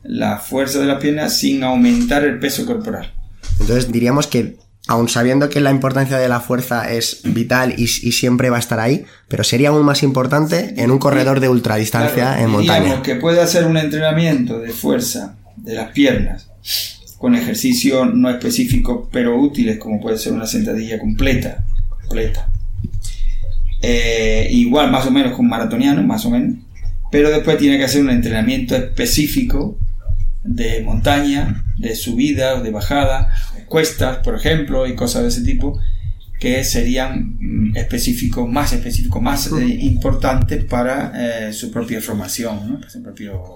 [0.03, 3.13] la fuerza de las piernas sin aumentar el peso corporal.
[3.59, 8.49] Entonces diríamos que, aun sabiendo que la importancia de la fuerza es vital y, siempre
[8.49, 12.49] va a estar ahí, pero sería aún más importante en un corredor de ultradistancia en
[12.49, 13.01] montaña.
[13.01, 16.47] que puede hacer un entrenamiento de fuerza de las piernas
[17.17, 21.65] con ejercicio no específico pero útiles como puede ser una sentadilla completa,
[22.01, 22.49] completa.
[23.81, 26.57] Eh, igual más o menos con maratoniano, más o menos,
[27.11, 29.77] pero después tiene que hacer un entrenamiento específico
[30.47, 33.33] de montaña, de subida o de bajada,
[33.67, 35.79] cuestas, por ejemplo, y cosas de ese tipo,
[36.39, 42.79] que serían mm, específicos, más específicos, más eh, importantes para eh, su propia formación.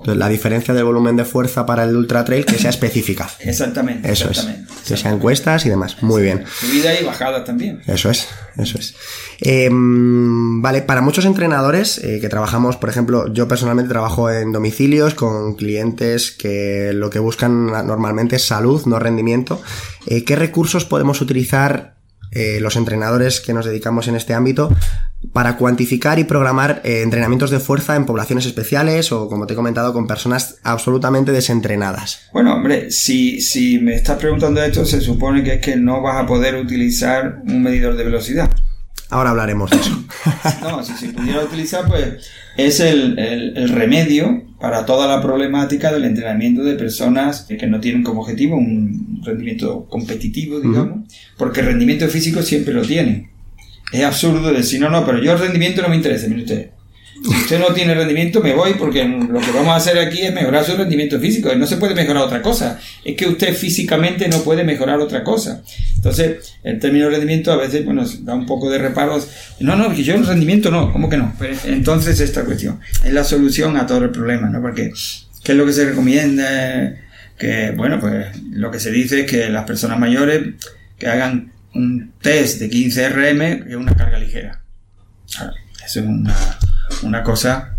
[0.06, 3.30] la diferencia del volumen de fuerza para el ultra trail que sea específica.
[3.40, 4.12] Exactamente.
[4.12, 4.74] Eso exactamente.
[4.74, 4.88] es.
[4.88, 6.02] que sean encuestas y demás.
[6.02, 6.44] Muy bien.
[6.60, 7.82] Subida y bajada también.
[7.88, 8.28] Eso es,
[8.58, 8.96] eso es.
[9.42, 15.16] Eh, vale, para muchos entrenadores eh, que trabajamos, por ejemplo, yo personalmente trabajo en domicilios
[15.16, 19.62] con clientes que lo que buscan normalmente es salud, no rendimiento.
[20.06, 22.01] Eh, ¿Qué recursos podemos utilizar
[22.32, 24.74] los entrenadores que nos dedicamos en este ámbito
[25.34, 29.94] para cuantificar y programar entrenamientos de fuerza en poblaciones especiales o, como te he comentado,
[29.94, 32.30] con personas absolutamente desentrenadas?
[32.34, 36.24] Bueno, hombre, si, si me estás preguntando esto, se supone que es que no vas
[36.24, 38.50] a poder utilizar un medidor de velocidad.
[39.12, 40.04] Ahora hablaremos de eso.
[40.62, 46.64] no, si se pudiera utilizar, pues es el, remedio para toda la problemática del entrenamiento
[46.64, 51.08] de personas que no tienen como objetivo un rendimiento competitivo, digamos,
[51.38, 53.30] porque el rendimiento físico siempre lo tienen.
[53.92, 56.72] Es absurdo decir, no, no, pero yo el rendimiento no me interesa, mire usted.
[57.24, 60.34] Si usted no tiene rendimiento, me voy porque lo que vamos a hacer aquí es
[60.34, 61.54] mejorar su rendimiento físico.
[61.56, 62.80] No se puede mejorar otra cosa.
[63.06, 65.62] Es que usted físicamente no puede mejorar otra cosa.
[65.96, 69.28] Entonces, el término rendimiento a veces bueno, da un poco de reparos.
[69.60, 70.92] No, no, que yo el rendimiento no.
[70.92, 71.34] ¿Cómo que no?
[71.66, 74.60] Entonces, esta cuestión es la solución a todo el problema, ¿no?
[74.60, 74.92] Porque,
[75.44, 76.96] ¿qué es lo que se recomienda?
[77.38, 80.56] Que, bueno, pues lo que se dice es que las personas mayores
[80.98, 84.64] que hagan un test de 15 RM es una carga ligera.
[85.86, 86.36] Eso es una
[87.04, 87.78] una cosa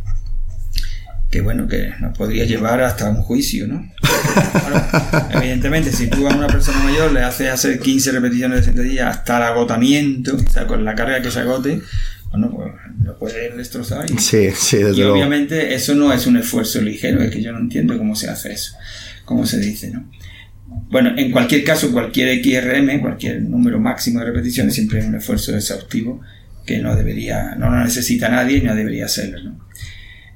[1.33, 3.91] que bueno, que nos podría llevar hasta un juicio, ¿no?
[5.31, 9.39] evidentemente, si tú a una persona mayor le haces hacer 15 repeticiones de sentadilla hasta
[9.39, 11.81] el agotamiento, o sea, con la carga que se agote,
[12.31, 14.11] bueno, pues lo puede destrozar.
[14.11, 17.51] Y, sí, sí, desde y obviamente eso no es un esfuerzo ligero, es que yo
[17.53, 18.75] no entiendo cómo se hace eso,
[19.25, 20.11] cómo se dice, ¿no?
[20.91, 25.57] Bueno, en cualquier caso, cualquier XRM, cualquier número máximo de repeticiones, siempre es un esfuerzo
[25.57, 26.21] exhaustivo
[26.65, 29.43] que no debería, no lo necesita nadie y no debería hacerlo.
[29.43, 29.63] ¿no?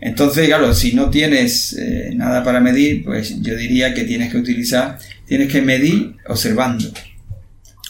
[0.01, 4.39] Entonces, claro, si no tienes eh, nada para medir, pues yo diría que tienes que
[4.39, 6.93] utilizar, tienes que medir observando.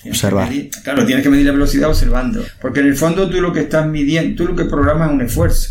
[0.04, 0.52] Observar.
[0.84, 2.44] claro, tienes que medir la velocidad observando.
[2.60, 5.20] Porque en el fondo tú lo que estás midiendo, tú lo que programas es un
[5.22, 5.70] esfuerzo.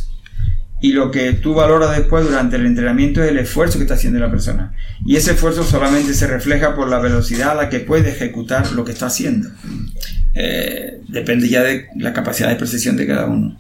[0.82, 4.20] Y lo que tú valoras después durante el entrenamiento es el esfuerzo que está haciendo
[4.20, 4.74] la persona.
[5.06, 8.84] Y ese esfuerzo solamente se refleja por la velocidad a la que puede ejecutar lo
[8.84, 9.50] que está haciendo.
[10.36, 13.58] Eh, depende ya de la capacidad de precisión de cada uno.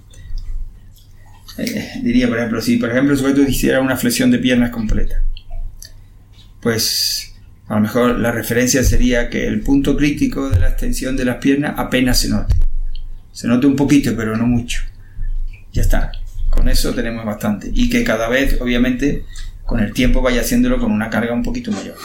[1.58, 5.24] Eh, diría, por ejemplo, si por ejemplo el sujeto hiciera una flexión de piernas completa,
[6.62, 7.34] pues
[7.68, 11.38] a lo mejor la referencia sería que el punto crítico de la extensión de las
[11.38, 12.56] piernas apenas se note.
[13.32, 14.82] Se note un poquito, pero no mucho.
[15.72, 16.12] Ya está.
[16.50, 17.70] Con eso tenemos bastante.
[17.74, 19.26] Y que cada vez, obviamente,
[19.66, 21.96] con el tiempo vaya haciéndolo con una carga un poquito mayor.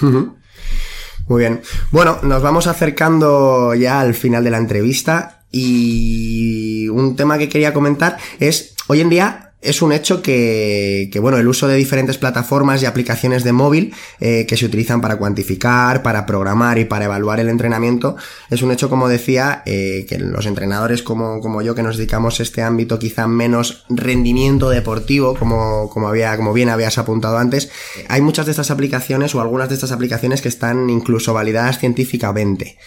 [1.31, 1.61] Muy bien.
[1.93, 7.73] Bueno, nos vamos acercando ya al final de la entrevista y un tema que quería
[7.73, 12.83] comentar es, hoy en día es un hecho que, bueno, el uso de diferentes plataformas
[12.83, 17.41] y aplicaciones de móvil eh, que se utilizan para cuantificar, para programar y para evaluar
[17.41, 18.17] el entrenamiento,
[18.49, 22.41] es un hecho, como decía, eh, que los entrenadores como, como yo que nos dedicamos
[22.41, 27.71] a este ámbito quizá menos rendimiento deportivo, como, como, había, como bien habías apuntado antes,
[28.09, 32.79] hay muchas de estas aplicaciones o algunas de estas aplicaciones que están incluso validadas científicamente.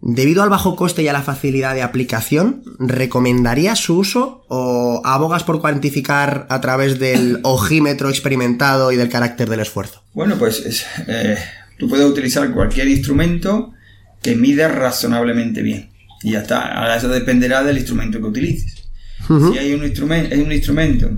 [0.00, 5.42] Debido al bajo coste y a la facilidad de aplicación, ¿recomendarías su uso o abogas
[5.42, 10.04] por cuantificar a través del ojímetro experimentado y del carácter del esfuerzo?
[10.14, 11.36] Bueno, pues eh,
[11.78, 13.74] tú puedes utilizar cualquier instrumento
[14.22, 15.90] que mida razonablemente bien.
[16.22, 16.60] Y ya está.
[16.60, 18.88] Ahora eso dependerá del instrumento que utilices.
[19.26, 21.10] Si hay un, instrumento, un instrumento.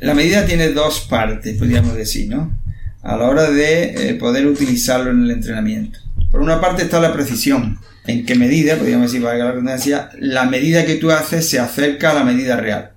[0.00, 2.56] La medida tiene dos partes, podríamos decir, ¿no?
[3.02, 5.98] A la hora de eh, poder utilizarlo en el entrenamiento.
[6.30, 7.78] Por una parte está la precisión.
[8.06, 12.10] En qué medida, podríamos decir, valga la redundancia, la medida que tú haces se acerca
[12.10, 12.92] a la medida real.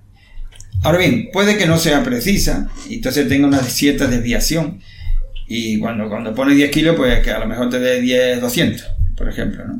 [0.82, 4.80] Ahora bien, puede que no sea precisa y entonces tenga una cierta desviación.
[5.46, 8.86] Y cuando, cuando pones 10 kilos, pues que a lo mejor te dé 10, 200,
[9.16, 9.78] por ejemplo, ¿no?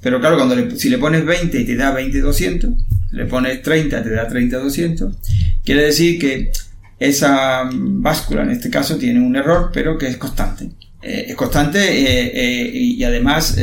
[0.00, 2.70] Pero claro, cuando si le pones 20 y te da 20, 200,
[3.10, 5.16] le pones 30 te da 30, 200,
[5.64, 6.52] quiere decir que
[6.98, 10.70] esa báscula en este caso tiene un error, pero que es constante.
[11.08, 13.56] Eh, es constante eh, eh, y además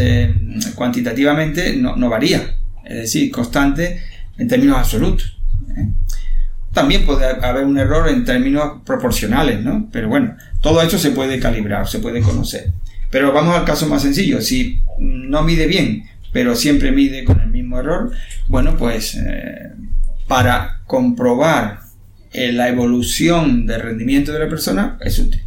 [0.76, 4.00] cuantitativamente no, varía, es decir, constante
[4.38, 5.38] en términos absolutos.
[6.72, 9.90] También puede haber un error en términos proporcionales, ¿no?
[9.92, 12.72] Pero bueno, todo esto se puede calibrar, se puede conocer.
[13.12, 14.42] Pero vamos al caso más sencillo.
[14.42, 18.12] Si no mide bien, pero siempre mide con el mismo error,
[18.48, 19.20] bueno, pues
[20.28, 21.82] para comprobar
[22.34, 25.42] la evolución del rendimiento de la persona es útil.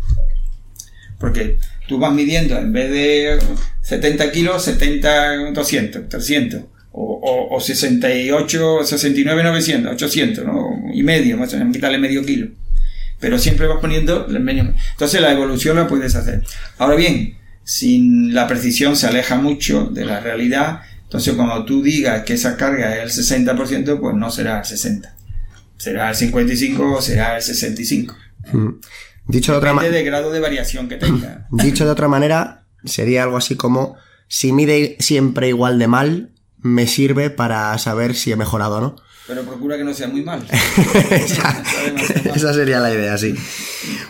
[1.18, 3.38] Porque tú vas midiendo en vez de
[3.82, 6.62] 70 kilos, 70, 200, 300.
[6.98, 10.70] O, o, 68, 69, 900, 800, ¿no?
[10.94, 12.48] Y medio, más o menos, quitarle medio kilo.
[13.20, 14.72] Pero siempre vas poniendo el medio.
[14.92, 16.42] Entonces la evolución la puedes hacer.
[16.78, 20.82] Ahora bien, sin la precisión se aleja mucho de la realidad.
[21.02, 25.14] Entonces, cuando tú digas que esa carga es el 60%, pues no será el 60.
[25.76, 28.14] Será el 55 o será el 65.
[28.52, 28.81] Mm.
[29.28, 29.94] Dicho de otra manera.
[29.94, 31.48] de grado de variación que tenga.
[31.51, 33.97] Dicho de otra manera, sería algo así como,
[34.28, 38.97] si mide siempre igual de mal, me sirve para saber si he mejorado o no.
[39.26, 40.46] Pero procura que no sea muy mal.
[41.10, 41.62] esa,
[42.34, 43.34] esa sería la idea, sí.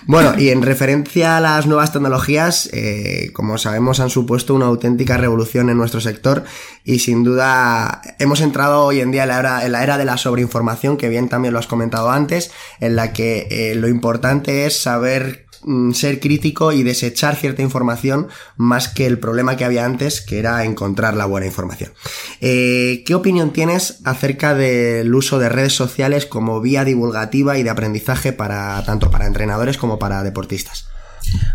[0.05, 5.16] Bueno, y en referencia a las nuevas tecnologías, eh, como sabemos, han supuesto una auténtica
[5.16, 6.44] revolución en nuestro sector
[6.84, 10.05] y sin duda hemos entrado hoy en día en la era, en la era de
[10.05, 14.66] la sobreinformación, que bien también lo has comentado antes, en la que eh, lo importante
[14.66, 15.45] es saber
[15.93, 20.64] ser crítico y desechar cierta información más que el problema que había antes, que era
[20.64, 21.93] encontrar la buena información.
[22.40, 27.70] Eh, ¿Qué opinión tienes acerca del uso de redes sociales como vía divulgativa y de
[27.70, 30.88] aprendizaje para tanto para entrenadores como para deportistas?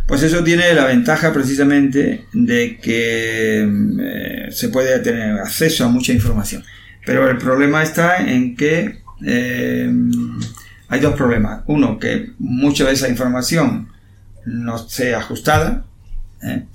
[0.05, 6.11] Pues eso tiene la ventaja precisamente de que eh, se puede tener acceso a mucha
[6.11, 6.63] información.
[7.05, 9.89] Pero el problema está en que eh,
[10.89, 11.63] hay dos problemas.
[11.67, 13.87] Uno, que mucha de esa información
[14.45, 15.85] no sea ajustada.
[16.43, 16.65] ¿eh?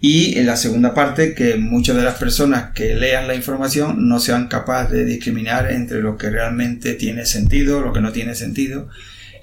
[0.00, 4.20] Y en la segunda parte, que muchas de las personas que lean la información no
[4.20, 8.88] sean capaces de discriminar entre lo que realmente tiene sentido, lo que no tiene sentido.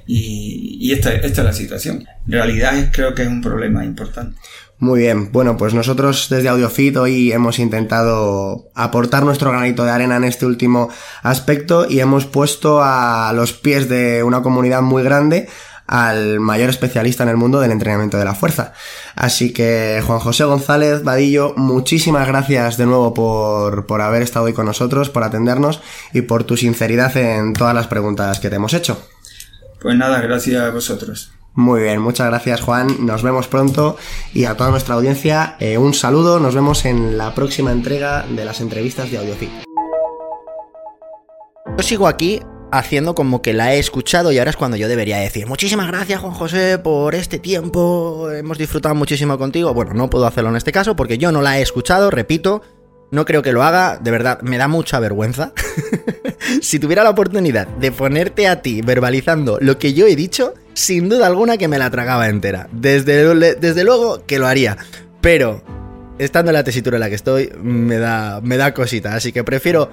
[0.07, 2.07] Y, esta, esta es la situación.
[2.27, 4.37] En realidad creo que es un problema importante.
[4.77, 10.17] Muy bien, bueno, pues nosotros desde AudioFit hoy hemos intentado aportar nuestro granito de arena
[10.17, 10.89] en este último
[11.23, 15.47] aspecto y hemos puesto a los pies de una comunidad muy grande
[15.87, 18.73] al mayor especialista en el mundo del entrenamiento de la fuerza.
[19.15, 24.53] Así que Juan José González Vadillo, muchísimas gracias de nuevo por, por haber estado hoy
[24.53, 25.81] con nosotros, por atendernos
[26.13, 29.01] y por tu sinceridad en todas las preguntas que te hemos hecho.
[29.81, 31.31] Pues nada, gracias a vosotros.
[31.53, 33.95] Muy bien, muchas gracias Juan, nos vemos pronto
[34.33, 38.43] y a toda nuestra audiencia eh, un saludo, nos vemos en la próxima entrega de
[38.43, 39.51] las entrevistas de AudioFit.
[41.77, 42.41] Yo sigo aquí
[42.77, 46.19] haciendo como que la he escuchado y ahora es cuando yo debería decir muchísimas gracias
[46.19, 49.73] Juan José por este tiempo, hemos disfrutado muchísimo contigo.
[49.73, 52.61] Bueno, no puedo hacerlo en este caso porque yo no la he escuchado, repito,
[53.11, 55.53] no creo que lo haga, de verdad, me da mucha vergüenza.
[56.61, 61.09] si tuviera la oportunidad de ponerte a ti verbalizando lo que yo he dicho, sin
[61.09, 62.67] duda alguna que me la tragaba entera.
[62.71, 64.77] Desde, desde luego que lo haría.
[65.21, 65.63] Pero,
[66.19, 69.15] estando en la tesitura en la que estoy, me da, me da cosita.
[69.15, 69.89] Así que prefiero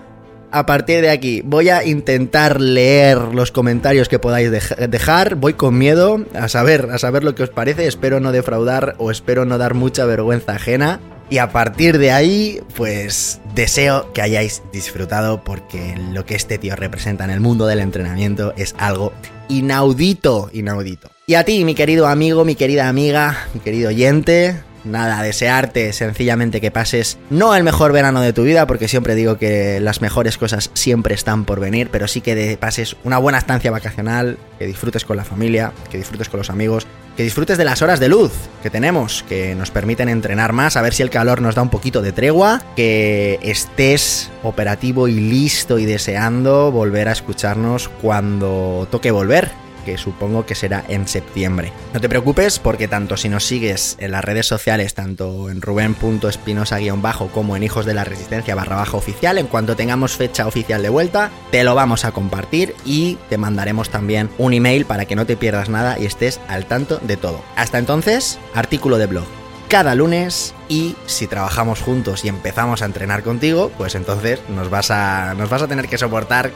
[0.53, 5.35] a partir de aquí voy a intentar leer los comentarios que podáis dej- dejar.
[5.37, 7.87] Voy con miedo a saber, a saber lo que os parece.
[7.87, 11.01] Espero no defraudar o espero no dar mucha vergüenza ajena.
[11.31, 16.77] Y a partir de ahí, pues deseo que hayáis disfrutado porque lo que este tío
[16.77, 19.15] representa en el mundo del entrenamiento es algo
[19.49, 21.11] inaudito, inaudito.
[21.27, 26.61] Y a ti, mi querido amigo, mi querida amiga, mi querido oyente, Nada, desearte sencillamente
[26.61, 30.39] que pases no el mejor verano de tu vida, porque siempre digo que las mejores
[30.39, 34.67] cosas siempre están por venir, pero sí que de- pases una buena estancia vacacional, que
[34.67, 36.87] disfrutes con la familia, que disfrutes con los amigos,
[37.17, 38.33] que disfrutes de las horas de luz
[38.63, 41.69] que tenemos, que nos permiten entrenar más, a ver si el calor nos da un
[41.71, 49.11] poquito de tregua, que estés operativo y listo y deseando volver a escucharnos cuando toque
[49.13, 49.51] volver
[49.85, 51.73] que supongo que será en septiembre.
[51.93, 57.29] No te preocupes porque tanto si nos sigues en las redes sociales, tanto en ruben.espinosa-bajo
[57.29, 60.89] como en hijos de la resistencia barra baja oficial, en cuanto tengamos fecha oficial de
[60.89, 65.27] vuelta, te lo vamos a compartir y te mandaremos también un email para que no
[65.27, 67.43] te pierdas nada y estés al tanto de todo.
[67.57, 69.25] Hasta entonces, artículo de blog
[69.73, 74.91] cada lunes y si trabajamos juntos y empezamos a entrenar contigo, pues entonces nos vas
[74.91, 76.51] a, nos vas a tener que soportar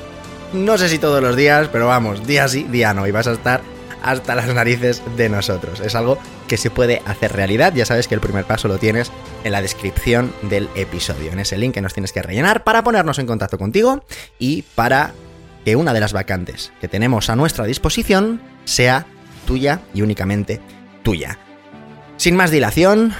[0.52, 3.32] no sé si todos los días, pero vamos, día sí, día no, y vas a
[3.32, 3.60] estar
[4.02, 5.80] hasta las narices de nosotros.
[5.80, 9.10] Es algo que se puede hacer realidad, ya sabes que el primer paso lo tienes
[9.44, 13.18] en la descripción del episodio, en ese link que nos tienes que rellenar para ponernos
[13.18, 14.04] en contacto contigo
[14.38, 15.12] y para
[15.64, 19.06] que una de las vacantes que tenemos a nuestra disposición sea
[19.46, 20.60] tuya y únicamente
[21.02, 21.38] tuya.
[22.16, 23.12] Sin más dilación,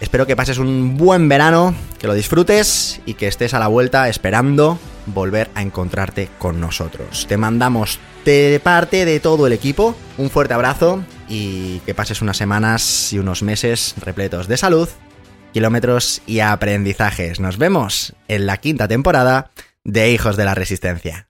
[0.00, 4.08] espero que pases un buen verano, que lo disfrutes y que estés a la vuelta
[4.08, 7.26] esperando volver a encontrarte con nosotros.
[7.26, 12.36] Te mandamos de parte de todo el equipo un fuerte abrazo y que pases unas
[12.36, 14.88] semanas y unos meses repletos de salud,
[15.52, 17.40] kilómetros y aprendizajes.
[17.40, 19.50] Nos vemos en la quinta temporada
[19.84, 21.29] de Hijos de la Resistencia.